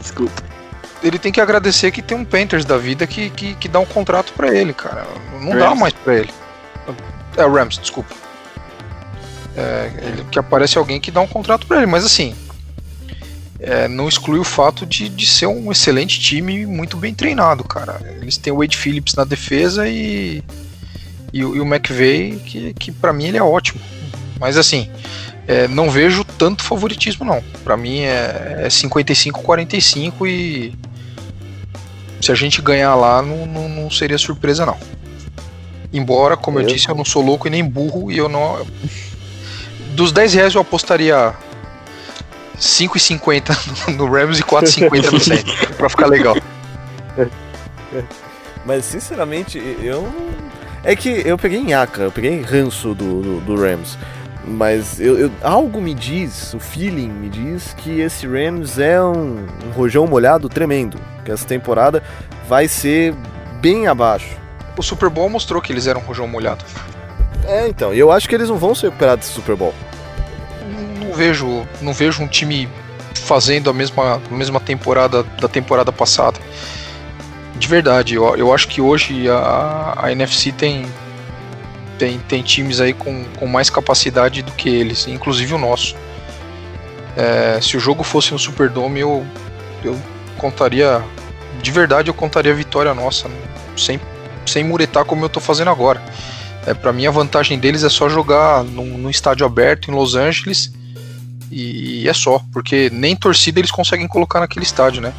[0.00, 0.42] Desculpa.
[1.02, 3.86] ele tem que agradecer que tem um Panthers da vida que, que, que dá um
[3.86, 5.04] contrato pra ele, cara.
[5.40, 5.80] Não dá Rams.
[5.80, 6.30] mais pra ele.
[7.36, 8.14] É o Rams, desculpa.
[9.56, 12.34] É, ele- que aparece alguém que dá um contrato pra ele, mas assim.
[13.58, 18.00] É, não exclui o fato de, de ser um excelente time muito bem treinado, cara.
[18.20, 20.42] Eles têm o Wade Phillips na defesa e.
[21.32, 23.80] E, o- e o McVeigh, que, que para mim ele é ótimo.
[24.38, 24.88] Mas assim,
[25.46, 27.42] é, não vejo tanto favoritismo, não.
[27.64, 30.74] Pra mim é, é 55-45 e.
[32.20, 34.76] Se a gente ganhar lá, não, não, não seria surpresa, não.
[35.92, 38.66] Embora, como eu, Eu- disse, eu não sou louco e nem burro e eu não.
[39.94, 41.34] Dos 10 reais eu apostaria
[42.60, 45.54] 5,50 no Rams e 4,50 no Saints.
[45.76, 46.34] pra ficar legal.
[48.64, 50.08] Mas sinceramente, eu.
[50.82, 53.98] É que eu peguei nhaca, eu peguei ranço do, do, do Rams.
[54.46, 59.44] Mas eu, eu- algo me diz, o feeling me diz que esse Rams é um,
[59.66, 60.98] um rojão molhado tremendo.
[61.24, 62.02] Que essa temporada
[62.48, 63.12] vai ser
[63.60, 64.36] bem abaixo.
[64.78, 66.64] O Super Bowl mostrou que eles eram rojão molhado.
[67.44, 69.74] É, então, e eu acho que eles não vão se recuperar desse Super Bowl.
[71.16, 72.68] Vejo, não vejo um time
[73.14, 76.38] fazendo a mesma, a mesma temporada da temporada passada.
[77.56, 80.86] De verdade, eu, eu acho que hoje a, a NFC tem,
[81.98, 85.96] tem, tem times aí com, com mais capacidade do que eles, inclusive o nosso.
[87.16, 89.26] É, se o jogo fosse no Superdome, eu,
[89.82, 89.98] eu
[90.36, 91.02] contaria,
[91.62, 93.28] de verdade, eu contaria a vitória nossa,
[93.76, 93.98] sem,
[94.44, 96.02] sem muretar como eu tô fazendo agora.
[96.66, 100.14] É, para mim, a vantagem deles é só jogar num, num estádio aberto em Los
[100.14, 100.70] Angeles
[101.50, 105.12] e, é só, porque nem torcida eles conseguem colocar naquele estádio, né?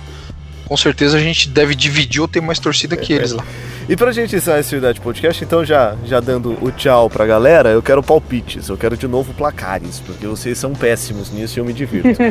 [0.67, 3.43] Com certeza a gente deve dividir ou ter mais torcida que eles lá.
[3.89, 7.69] E pra gente encerrar esse Unidade Podcast, então já, já dando o tchau pra galera,
[7.69, 11.65] eu quero palpites, eu quero de novo placares, porque vocês são péssimos nisso e eu
[11.65, 12.07] me divirto.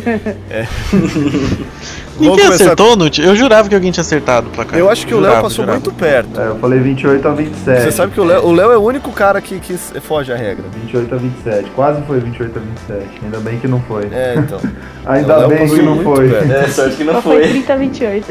[0.50, 0.66] É.
[2.18, 3.20] Ninguém começar acertou, Nut?
[3.20, 4.78] Eu jurava que alguém tinha acertado o placar.
[4.78, 5.72] Eu acho que o Léo passou jurava.
[5.72, 6.40] muito perto.
[6.40, 7.82] É, eu falei 28 a 27.
[7.82, 10.36] Você sabe que o Léo, o Léo é o único cara que, que foge à
[10.36, 10.64] regra.
[10.82, 11.70] 28 a 27.
[11.70, 13.24] Quase foi 28 a 27.
[13.24, 14.08] Ainda bem que não foi.
[14.10, 14.60] É, então.
[15.04, 16.28] Ainda bem que não foi.
[16.28, 16.52] perto.
[16.52, 17.48] É, sorte que não Só foi foi.
[17.50, 18.25] 30 a 28.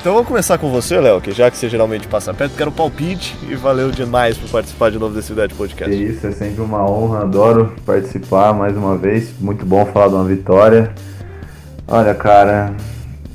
[0.00, 3.36] Então vamos começar com você, Léo, que já que você geralmente passa perto, quero palpite
[3.48, 5.94] e valeu demais por participar de novo desse Unidade Que Podcast.
[5.94, 9.32] isso, é sempre uma honra, adoro participar mais uma vez.
[9.40, 10.92] Muito bom falar de uma vitória.
[11.88, 12.74] Olha, cara,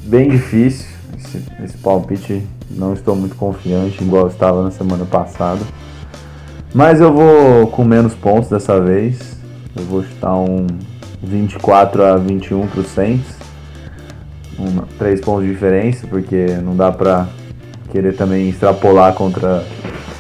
[0.03, 0.88] bem difícil
[1.18, 2.41] esse, esse palpite.
[2.70, 5.62] Não estou muito confiante, igual estava na semana passada.
[6.74, 9.38] Mas eu vou com menos pontos dessa vez.
[9.76, 10.68] Eu vou chutar um
[11.22, 13.41] 24 a 21 pro Saints.
[14.62, 17.26] Um, três pontos de diferença, porque não dá pra
[17.91, 19.64] querer também extrapolar contra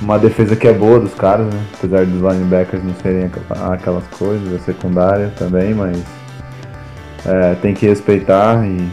[0.01, 1.59] uma defesa que é boa dos caras, né?
[1.77, 6.01] Apesar dos linebackers não serem aquela- aquelas coisas, a secundária também, mas
[7.23, 8.65] é, tem que respeitar.
[8.65, 8.89] E...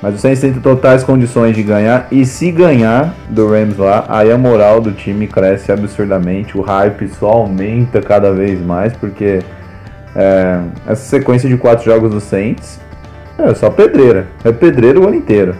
[0.00, 4.32] Mas o Saints tem totais condições de ganhar, e se ganhar do Rams lá, aí
[4.32, 9.40] a moral do time cresce absurdamente, o hype só aumenta cada vez mais, porque
[10.14, 12.80] é, essa sequência de quatro jogos do Saints
[13.38, 15.54] é só pedreira, é pedreira o ano inteiro.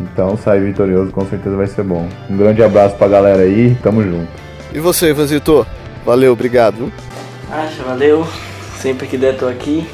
[0.00, 2.08] Então sair vitorioso com certeza vai ser bom.
[2.30, 4.28] Um grande abraço pra galera aí, tamo junto.
[4.72, 5.66] E você, Ivanzito?
[6.04, 6.92] Valeu, obrigado.
[7.50, 8.26] Acha, valeu.
[8.76, 9.88] Sempre que der, tô aqui.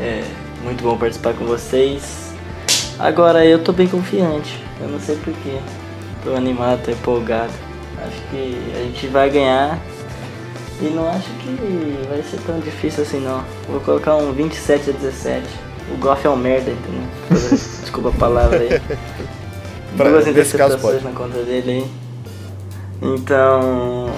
[0.00, 0.22] É
[0.62, 2.32] muito bom participar com vocês.
[2.98, 4.62] Agora eu tô bem confiante.
[4.80, 5.58] Eu não sei porquê.
[6.22, 7.52] Tô animado, tô empolgado.
[8.06, 9.78] Acho que a gente vai ganhar.
[10.80, 13.42] E não acho que vai ser tão difícil assim não.
[13.68, 15.44] Vou colocar um 27 a 17.
[15.92, 17.02] O Goff é um merda, entendeu?
[17.50, 18.68] Desculpa a palavra aí.
[19.96, 21.90] Pra- Duas interceptações na conta dele aí.
[23.02, 24.10] Então.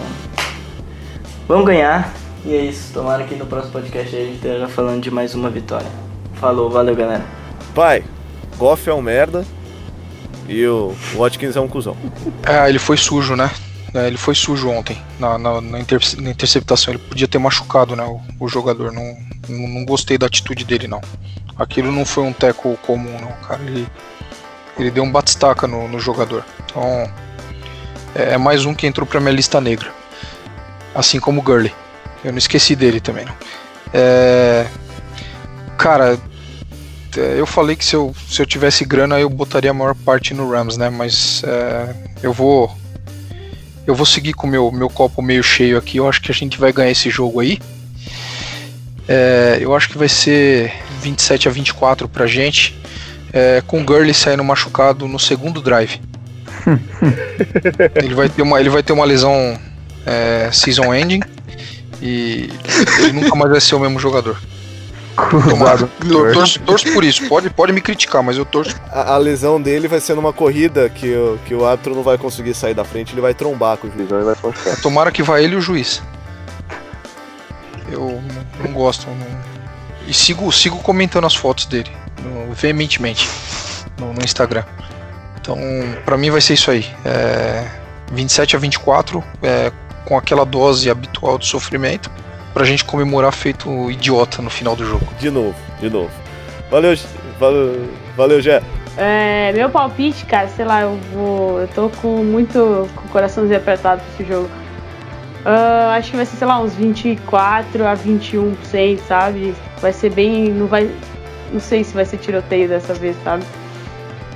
[1.46, 2.12] Vamos ganhar.
[2.44, 2.92] E é isso.
[2.92, 5.86] Tomara que no próximo podcast a gente esteja falando de mais uma vitória.
[6.34, 7.24] Falou, valeu galera.
[7.74, 8.02] Pai,
[8.56, 9.44] Goff é um merda
[10.48, 11.96] e o Watkins é um cuzão.
[12.46, 13.50] É, ele foi sujo, né?
[13.92, 16.94] É, ele foi sujo ontem na, na, na inter- na interceptação.
[16.94, 18.90] Ele podia ter machucado né, o, o jogador.
[18.92, 19.16] Não,
[19.48, 21.00] não, não gostei da atitude dele, não.
[21.60, 23.62] Aquilo não foi um teco comum, não, cara.
[23.62, 23.86] Ele,
[24.78, 26.42] ele deu um batistaca no, no jogador.
[26.64, 26.82] Então,
[28.14, 29.92] é, é mais um que entrou pra minha lista negra.
[30.94, 31.70] Assim como o Gurley.
[32.24, 33.34] Eu não esqueci dele também, não.
[33.92, 34.68] É,
[35.76, 36.18] cara,
[37.14, 40.32] é, eu falei que se eu, se eu tivesse grana eu botaria a maior parte
[40.32, 40.88] no Rams, né?
[40.88, 42.74] Mas é, eu vou
[43.86, 45.98] eu vou seguir com o meu, meu copo meio cheio aqui.
[45.98, 47.58] Eu acho que a gente vai ganhar esse jogo aí.
[49.12, 52.78] É, eu acho que vai ser 27 a 24 pra gente.
[53.32, 56.00] É, com o Gurley saindo machucado no segundo drive.
[57.96, 59.58] ele, vai ter uma, ele vai ter uma lesão
[60.06, 61.20] é, season ending
[62.02, 62.50] e
[63.00, 64.36] ele nunca mais vai ser o mesmo jogador.
[65.48, 65.88] Tomara.
[66.08, 67.28] Tor- Torço, torço por isso.
[67.28, 68.74] Pode, pode me criticar, mas eu torço.
[68.90, 72.16] A, a lesão dele vai ser numa corrida que, o- que o árbitro não vai
[72.16, 74.80] conseguir sair da frente, ele vai trombar com o juiz, vai forçar.
[74.80, 76.00] Tomara que vá ele e o juiz.
[77.90, 78.20] Eu
[78.60, 79.06] não, não gosto.
[79.08, 79.40] não-
[80.06, 81.90] E sigo, sigo comentando as fotos dele
[82.22, 83.28] no- veementemente
[83.98, 84.64] no, no Instagram.
[85.40, 85.56] Então,
[86.04, 86.86] pra mim vai ser isso aí.
[87.04, 87.66] É,
[88.12, 89.70] 27 a 24, é,
[90.04, 92.10] com aquela dose habitual de sofrimento,
[92.52, 95.06] pra gente comemorar feito idiota no final do jogo.
[95.18, 96.10] De novo, de novo.
[96.70, 96.96] Valeu,
[97.38, 98.62] valeu, valeu Jé.
[98.96, 101.60] É, meu palpite, cara, sei lá, eu vou.
[101.60, 102.88] Eu tô com muito.
[102.94, 104.50] com o coraçãozinho apertado pra esse jogo.
[105.44, 109.54] Ah, acho que vai ser, sei lá, uns 24 a 21%, sabe?
[109.80, 110.50] Vai ser bem.
[110.50, 110.90] Não vai.
[111.52, 113.44] Não sei se vai ser tiroteio dessa vez, sabe?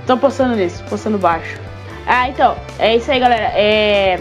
[0.07, 1.59] Tô postando nisso, postando baixo.
[2.07, 3.53] Ah, então, é isso aí, galera.
[3.55, 4.19] É,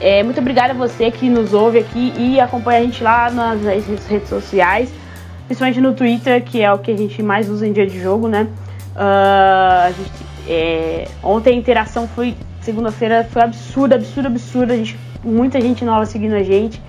[0.00, 3.60] é, muito obrigada a você que nos ouve aqui e acompanha a gente lá nas
[4.06, 4.92] redes sociais,
[5.46, 8.28] principalmente no Twitter, que é o que a gente mais usa em dia de jogo,
[8.28, 8.48] né?
[8.94, 10.10] Ah, a gente,
[10.48, 14.74] é, ontem a interação foi, segunda-feira, foi absurda, absurda, absurda.
[14.74, 16.80] A gente, muita gente nova seguindo a gente.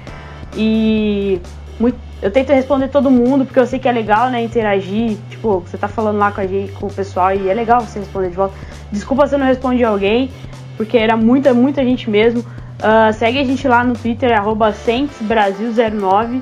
[0.55, 1.41] E
[1.79, 4.41] muito- eu tento responder todo mundo, porque eu sei que é legal, né?
[4.41, 5.17] Interagir.
[5.29, 7.99] Tipo, você tá falando lá com a gente, com o pessoal, e é legal você
[7.99, 8.53] responder de volta.
[8.91, 10.31] Desculpa se eu não respondi alguém,
[10.75, 12.43] porque era muita, muita gente mesmo.
[12.81, 16.41] Ah, segue a gente lá no Twitter, arroba CentesBrasil09.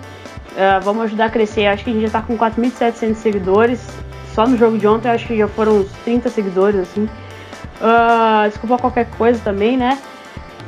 [0.57, 1.67] Ah, vamos ajudar a crescer.
[1.67, 3.87] Acho que a gente já tá com 4.700 seguidores.
[4.33, 7.09] Só no jogo de ontem, acho que já foram uns 30 seguidores, assim.
[7.81, 9.97] Ah, desculpa qualquer coisa também, né?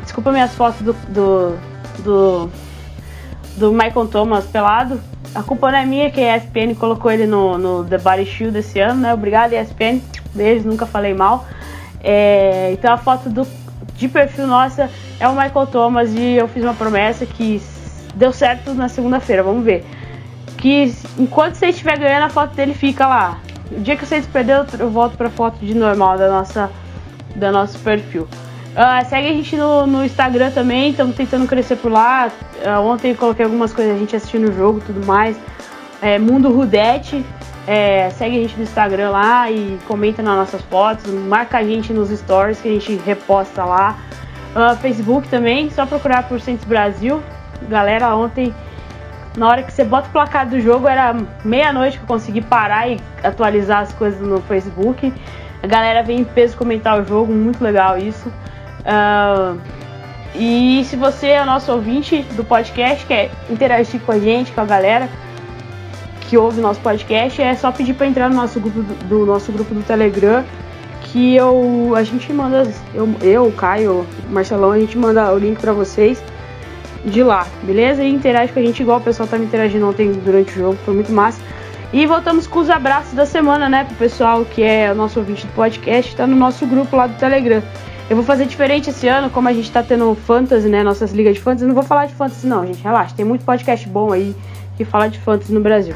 [0.04, 1.58] Desculpa minhas fotos do, do,
[2.04, 2.50] do,
[3.58, 5.00] do Michael Thomas pelado.
[5.36, 8.58] A culpa não é minha, que a ESPN colocou ele no, no The Body Shield
[8.58, 9.14] esse ano, né?
[9.14, 10.02] Obrigado, ESPN.
[10.34, 11.46] Beijo, nunca falei mal.
[12.02, 13.46] É, então a foto do,
[13.96, 14.90] de perfil nossa
[15.20, 17.62] é o Michael Thomas e eu fiz uma promessa que
[18.16, 19.86] deu certo na segunda-feira, vamos ver.
[20.58, 23.40] Que enquanto você estiver ganhando, a foto dele fica lá.
[23.72, 26.72] O dia que você perdeu, eu volto pra foto de normal da nossa,
[27.36, 28.28] do nosso perfil.
[28.76, 32.32] Ah, segue a gente no, no Instagram também, estamos tentando crescer por lá.
[32.64, 35.38] Ah, ontem coloquei algumas coisas, a gente assistindo o jogo tudo mais.
[36.02, 37.26] É, Mundo Rudete,
[37.68, 41.92] é, segue a gente no Instagram lá e comenta nas nossas fotos, marca a gente
[41.92, 43.98] nos stories que a gente reposta lá.
[44.56, 47.22] Ah, Facebook também, só procurar por Centros Brasil.
[47.68, 48.54] Galera, ontem,
[49.36, 52.88] na hora que você bota o placar do jogo, era meia-noite que eu consegui parar
[52.88, 55.12] e atualizar as coisas no Facebook.
[55.62, 58.32] A galera vem em peso comentar o jogo, muito legal isso.
[58.86, 59.56] Ah,
[60.36, 64.66] e se você é nosso ouvinte do podcast, quer interagir com a gente, com a
[64.66, 65.10] galera
[66.22, 69.26] que ouve o nosso podcast, é só pedir para entrar no nosso grupo do, do
[69.26, 70.44] nosso grupo do Telegram,
[71.02, 75.74] que eu a gente manda eu, eu Caio, Marcelão, a gente manda o link para
[75.74, 76.22] vocês
[77.04, 78.04] de lá, beleza?
[78.04, 80.78] E interage com a gente igual o pessoal tá me interagindo ontem durante o jogo,
[80.86, 81.42] foi muito massa.
[81.92, 85.48] E voltamos com os abraços da semana, né, pro pessoal que é o nosso ouvinte
[85.48, 87.64] do podcast, tá no nosso grupo lá do Telegram.
[88.10, 91.36] Eu vou fazer diferente esse ano, como a gente tá tendo fantasy, né, nossas ligas
[91.36, 94.36] de fantasy, não vou falar de fantasy não, gente, relaxa, tem muito podcast bom aí
[94.76, 95.94] que fala de fantasy no Brasil.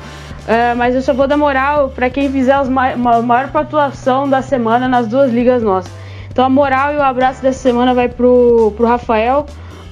[0.48, 4.42] É, mas eu só vou dar moral pra quem fizer ma ma maior pontuação da
[4.42, 5.92] semana nas duas ligas nossas.
[6.30, 9.46] Então a moral e o abraço dessa semana vai pro, pro Rafael,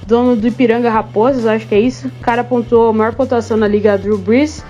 [0.06, 2.08] dono do Ipiranga Raposas, acho que é isso.
[2.08, 4.64] O cara pontuou a maior pontuação na liga Drew Brees.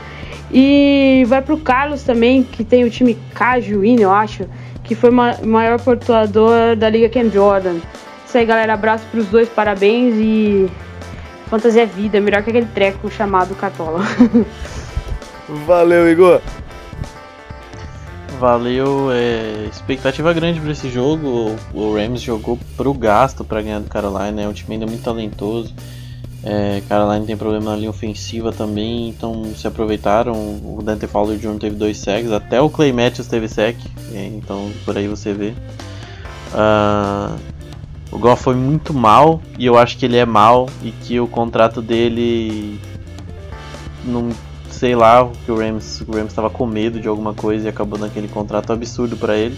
[0.53, 4.47] E vai pro Carlos também, que tem o time Cajuína, eu acho,
[4.85, 7.77] que foi o maior pontuador da liga Ken Jordan.
[8.27, 8.75] Isso aí, galera.
[8.75, 10.71] Abraço pros dois, parabéns e.
[11.49, 14.01] Fantasia é vida, melhor que aquele treco chamado Catola.
[15.67, 16.41] Valeu, Igor.
[18.41, 21.57] Valeu, é, expectativa grande para esse jogo.
[21.75, 25.05] O, o Rams jogou pro gasto para ganhar do Carolina, é um time ainda muito
[25.05, 25.75] talentoso.
[26.45, 30.33] É, Carolina tem problema na linha ofensiva também, então se aproveitaram.
[30.33, 31.59] O Dante Fowler Jr.
[31.59, 33.79] teve dois sacks, até o Clay Matthews teve sack,
[34.13, 35.55] é, então por aí você vê.
[36.53, 37.37] Ah,
[38.11, 41.27] o Goff foi muito mal e eu acho que ele é mal e que o
[41.27, 42.79] contrato dele
[44.05, 44.31] não
[44.71, 48.73] sei lá, que o Rams estava com medo de alguma coisa e acabou naquele contrato
[48.73, 49.57] absurdo para ele.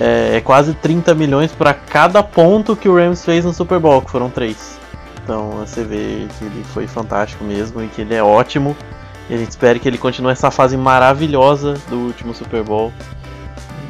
[0.00, 4.00] É, é, quase 30 milhões para cada ponto que o Rams fez no Super Bowl,
[4.00, 4.77] que foram três.
[5.28, 8.74] Então você vê que ele foi fantástico mesmo e que ele é ótimo
[9.28, 12.90] E a gente espera que ele continue essa fase maravilhosa do último Super Bowl,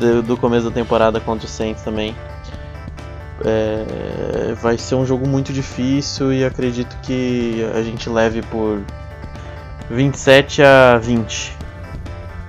[0.01, 2.12] do, do começo da temporada contra o Saints também.
[3.45, 8.82] É, vai ser um jogo muito difícil e acredito que a gente leve por
[9.89, 11.57] 27 a 20.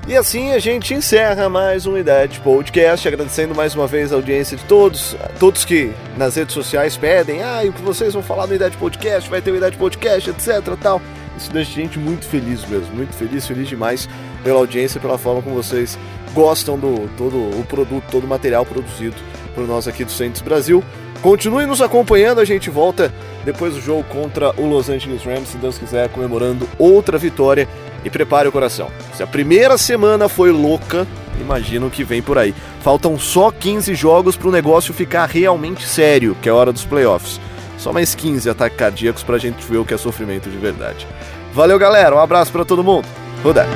[0.08, 4.58] E assim a gente encerra mais um Idade Podcast, agradecendo mais uma vez a audiência
[4.58, 8.48] de todos, todos que nas redes sociais pedem, ah, e o que vocês vão falar
[8.48, 11.00] no Idade Podcast, vai ter o Idade Podcast, etc, tal.
[11.38, 14.10] Isso deixa a gente muito feliz mesmo, muito feliz, feliz demais
[14.44, 15.98] pela audiência, pela forma como vocês
[16.34, 19.16] gostam do todo o produto, todo o material produzido
[19.54, 20.84] por nós aqui do Santos Brasil.
[21.22, 23.14] Continue nos acompanhando, a gente volta
[23.46, 27.68] depois do jogo contra o Los Angeles Rams, se Deus quiser, comemorando outra vitória.
[28.04, 28.90] E prepare o coração.
[29.14, 31.08] Se a primeira semana foi louca,
[31.40, 32.54] imagina o que vem por aí.
[32.82, 37.40] Faltam só 15 jogos para o negócio ficar realmente sério, que é hora dos playoffs.
[37.78, 41.08] Só mais 15 ataques cardíacos para a gente ver o que é sofrimento de verdade.
[41.54, 42.16] Valeu, galera.
[42.16, 43.08] Um abraço para todo mundo.
[43.44, 43.68] Rodar.